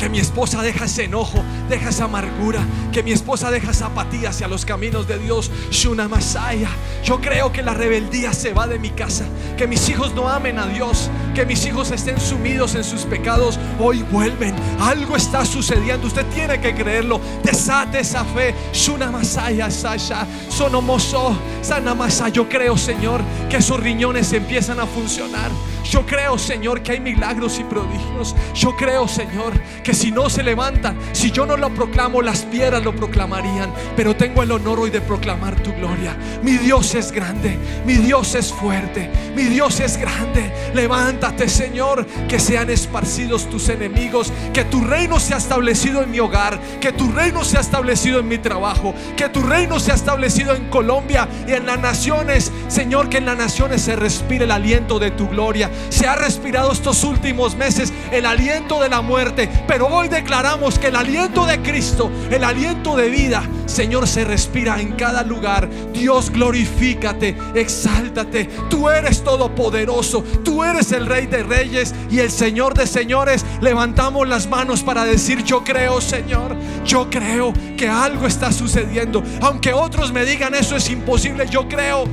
que 0.02 0.10
mi 0.10 0.18
esposa 0.18 0.64
deja 0.64 0.86
ese 0.86 1.04
enojo, 1.04 1.44
deja 1.70 1.90
esa 1.90 2.06
amargura, 2.06 2.60
que 2.92 3.04
mi 3.04 3.12
esposa 3.12 3.52
deja 3.52 3.70
esa 3.70 3.86
apatía 3.86 4.30
hacia 4.30 4.48
los 4.48 4.66
caminos 4.66 5.08
de 5.08 5.20
Dios. 5.20 5.52
Shuna 5.70 6.08
Masaya. 6.08 6.70
Yo 7.04 7.22
creo 7.22 7.52
que 7.52 7.62
la 7.62 7.76
rebeldía 7.76 8.34
se 8.34 8.52
va 8.52 8.66
de 8.66 8.80
mi 8.80 8.90
casa, 8.90 9.26
que 9.58 9.68
mis 9.68 9.88
hijos 9.90 10.16
no 10.16 10.28
amen 10.28 10.58
a 10.58 10.66
Dios, 10.66 11.12
que 11.36 11.46
mis 11.46 11.64
hijos 11.68 11.92
estén 11.92 12.20
sumidos 12.20 12.74
en 12.74 12.84
sus 12.84 13.02
pecados. 13.02 13.60
Hoy 13.80 14.02
vuelven, 14.12 14.56
algo 14.80 15.16
está 15.16 15.46
sucediendo. 15.46 16.08
Usted 16.08 16.26
tiene 16.34 16.60
que 16.60 16.74
creerlo. 16.74 17.22
Desate 17.44 18.00
esa 18.00 18.26
fe. 18.26 18.56
Shuna 18.74 19.12
Masaya, 19.12 19.70
Sasha, 19.70 20.26
Sonomoso, 20.50 21.38
Sana 21.62 21.94
Masaya. 21.94 22.34
Yo 22.34 22.50
creo, 22.50 22.76
Señor, 22.76 23.22
que 23.52 23.58
esos 23.58 23.80
riñones 23.80 24.34
empiezan 24.34 24.80
a 24.80 24.88
funcionar. 24.88 25.52
Yo 25.84 26.06
creo, 26.06 26.38
Señor, 26.38 26.84
que 26.84 26.94
hay 26.94 27.00
milagros 27.00 27.60
y 27.60 27.64
prodigios. 27.64 28.36
Yo 28.54 28.76
creo, 28.76 29.08
Señor, 29.08 29.60
que 29.84 29.91
si 29.94 30.12
no 30.12 30.30
se 30.30 30.44
levantan, 30.44 30.98
si 31.14 31.32
yo 31.32 31.46
no 31.46 31.58
lo 31.58 31.74
proclamo, 31.74 32.22
las 32.22 32.44
piedras 32.44 32.84
lo 32.84 32.96
proclamarían. 32.96 33.74
Pero 33.96 34.16
tengo 34.16 34.44
el 34.44 34.52
honor 34.52 34.80
hoy 34.80 34.90
de 34.90 35.02
proclamar 35.02 35.56
tu 35.62 35.74
gloria. 35.74 36.16
Mi 36.44 36.58
Dios 36.58 36.96
es 36.96 37.12
grande, 37.12 37.58
mi 37.86 37.96
Dios 37.96 38.36
es 38.36 38.52
fuerte, 38.52 39.10
mi 39.36 39.44
Dios 39.44 39.80
es 39.80 39.98
grande. 39.98 40.52
Levántate, 40.74 41.50
Señor, 41.50 42.06
que 42.28 42.40
sean 42.40 42.70
esparcidos 42.70 43.50
tus 43.50 43.70
enemigos, 43.70 44.32
que 44.54 44.66
tu 44.66 44.84
reino 44.84 45.20
sea 45.20 45.38
establecido 45.38 46.04
en 46.04 46.12
mi 46.12 46.20
hogar, 46.20 46.60
que 46.80 46.92
tu 46.92 47.12
reino 47.12 47.44
sea 47.44 47.62
establecido 47.62 48.20
en 48.20 48.28
mi 48.28 48.38
trabajo, 48.38 48.94
que 49.16 49.30
tu 49.30 49.42
reino 49.44 49.80
sea 49.80 49.96
establecido 49.96 50.56
en 50.56 50.70
Colombia 50.70 51.28
y 51.48 51.54
en 51.54 51.66
las 51.66 51.80
naciones. 51.80 52.52
Señor, 52.68 53.10
que 53.10 53.18
en 53.18 53.26
las 53.26 53.38
naciones 53.38 53.82
se 53.82 53.96
respire 53.96 54.46
el 54.46 54.52
aliento 54.52 55.00
de 55.00 55.12
tu 55.12 55.28
gloria. 55.28 55.70
Se 55.90 56.08
ha 56.08 56.16
respirado 56.16 56.72
estos 56.72 57.04
últimos 57.04 57.56
meses 57.56 57.94
el 58.12 58.26
aliento 58.26 58.82
de 58.82 58.90
la 58.90 59.02
muerte, 59.02 59.50
pero 59.68 59.81
hoy 59.88 60.08
declaramos 60.10 60.78
que 60.78 60.88
el 60.88 60.96
aliento 60.96 61.46
de 61.46 61.62
Cristo, 61.62 62.12
el 62.30 62.44
aliento 62.44 62.96
de 62.96 63.10
vida, 63.10 63.44
Señor, 63.66 64.08
se 64.08 64.26
respira 64.26 64.80
en 64.82 64.94
cada 64.94 65.24
lugar. 65.24 65.70
Dios, 65.94 66.30
glorifícate, 66.30 67.38
exáltate. 67.56 68.46
Tú 68.70 68.90
eres 68.90 69.24
todopoderoso, 69.24 70.24
tú 70.44 70.64
eres 70.64 70.92
el 70.92 71.06
Rey 71.06 71.28
de 71.28 71.44
Reyes 71.44 71.96
y 72.10 72.20
el 72.20 72.32
Señor 72.32 72.74
de 72.74 72.88
Señores. 72.88 73.46
Levantamos 73.62 74.28
las 74.28 74.48
manos 74.48 74.84
para 74.84 75.06
decir, 75.06 75.44
yo 75.44 75.64
creo, 75.64 76.02
Señor, 76.02 76.56
yo 76.86 77.10
creo 77.10 77.54
que 77.78 77.88
algo 77.88 78.28
está 78.28 78.52
sucediendo. 78.52 79.24
Aunque 79.42 79.74
otros 79.74 80.12
me 80.12 80.26
digan 80.26 80.54
eso 80.54 80.76
es 80.76 80.90
imposible, 80.90 81.48
yo 81.50 81.68
creo. 81.68 82.06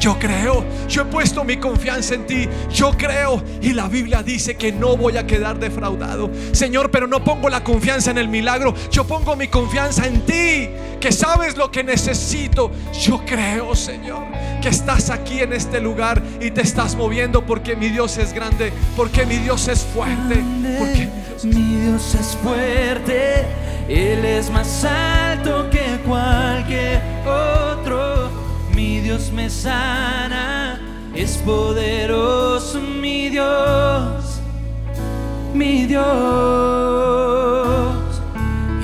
Yo 0.00 0.18
creo, 0.18 0.64
yo 0.88 1.02
he 1.02 1.04
puesto 1.04 1.44
mi 1.44 1.58
confianza 1.58 2.14
en 2.14 2.26
ti. 2.26 2.48
Yo 2.72 2.92
creo. 2.96 3.42
Y 3.60 3.74
la 3.74 3.86
Biblia 3.86 4.22
dice 4.22 4.56
que 4.56 4.72
no 4.72 4.96
voy 4.96 5.18
a 5.18 5.26
quedar 5.26 5.58
defraudado. 5.58 6.30
Señor, 6.52 6.90
pero 6.90 7.06
no 7.06 7.22
pongo 7.22 7.50
la 7.50 7.62
confianza 7.62 8.10
en 8.10 8.16
el 8.16 8.26
milagro. 8.26 8.74
Yo 8.90 9.06
pongo 9.06 9.36
mi 9.36 9.48
confianza 9.48 10.06
en 10.06 10.22
ti, 10.22 10.70
que 10.98 11.12
sabes 11.12 11.58
lo 11.58 11.70
que 11.70 11.84
necesito. 11.84 12.70
Yo 12.98 13.22
creo, 13.26 13.74
Señor, 13.74 14.22
que 14.62 14.70
estás 14.70 15.10
aquí 15.10 15.40
en 15.40 15.52
este 15.52 15.82
lugar 15.82 16.22
y 16.40 16.50
te 16.50 16.62
estás 16.62 16.96
moviendo 16.96 17.44
porque 17.44 17.76
mi 17.76 17.90
Dios 17.90 18.16
es 18.16 18.32
grande, 18.32 18.72
porque 18.96 19.26
mi 19.26 19.36
Dios 19.36 19.68
es 19.68 19.84
fuerte, 19.84 20.42
porque 20.78 21.08
mi 21.08 21.20
Dios 21.20 21.44
Mi 21.44 21.82
Dios 21.84 22.14
es 22.14 22.36
fuerte, 22.42 23.44
Él 23.86 24.24
es 24.24 24.50
más 24.50 24.82
alto 24.84 25.68
que 25.68 25.98
cualquier 26.06 27.02
otro. 27.26 28.19
Mi 28.80 28.98
Dios 29.00 29.30
me 29.30 29.50
sana, 29.50 30.80
es 31.14 31.36
poderoso 31.44 32.80
mi 32.80 33.28
Dios, 33.28 34.40
mi 35.52 35.84
Dios. 35.84 36.02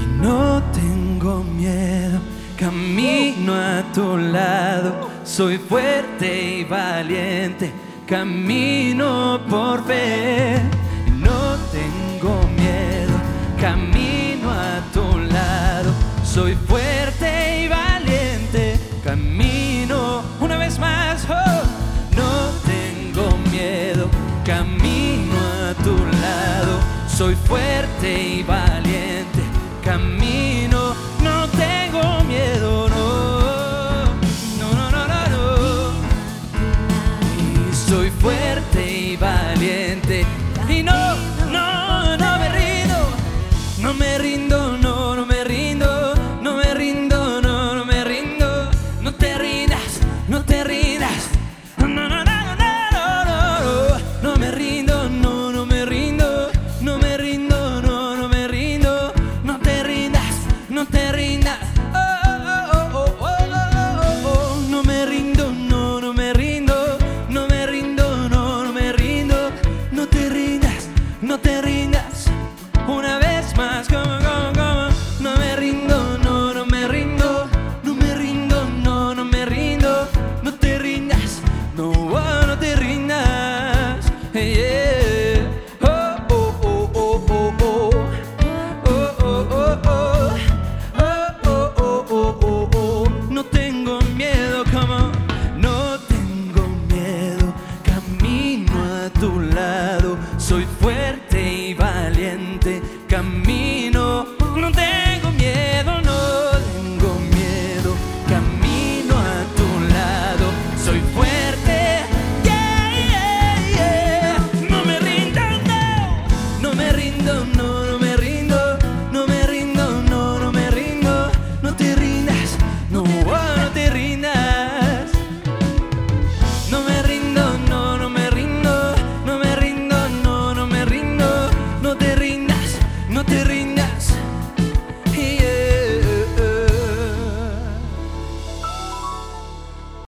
Y 0.02 0.06
no 0.20 0.62
tengo 0.74 1.42
miedo, 1.44 2.18
camino 2.58 3.54
a 3.54 3.82
tu 3.94 4.18
lado, 4.18 5.08
soy 5.24 5.56
fuerte 5.56 6.58
y 6.58 6.64
valiente, 6.64 7.72
camino 8.06 9.40
por 9.48 9.82
fe. 9.86 10.60
Y 11.06 11.10
no 11.10 11.56
tengo 11.72 12.46
miedo, 12.54 13.14
camino 13.58 14.50
a 14.50 14.82
tu 14.92 15.18
lado, 15.20 15.90
soy 16.22 16.54
fuerte 16.68 17.62
y 17.64 17.68
valiente, 17.68 18.78
camino 19.02 19.75
una 20.56 20.64
vez 20.64 20.78
más. 20.78 21.26
oh, 21.28 21.62
no 22.16 22.50
tengo 22.64 23.36
miedo, 23.50 24.08
camino 24.44 25.34
a 25.68 25.74
tu 25.82 25.94
lado, 25.96 26.80
soy 27.08 27.34
fuerte 27.34 28.36
y 28.38 28.42
valiente, 28.42 29.40
camino, 29.84 30.85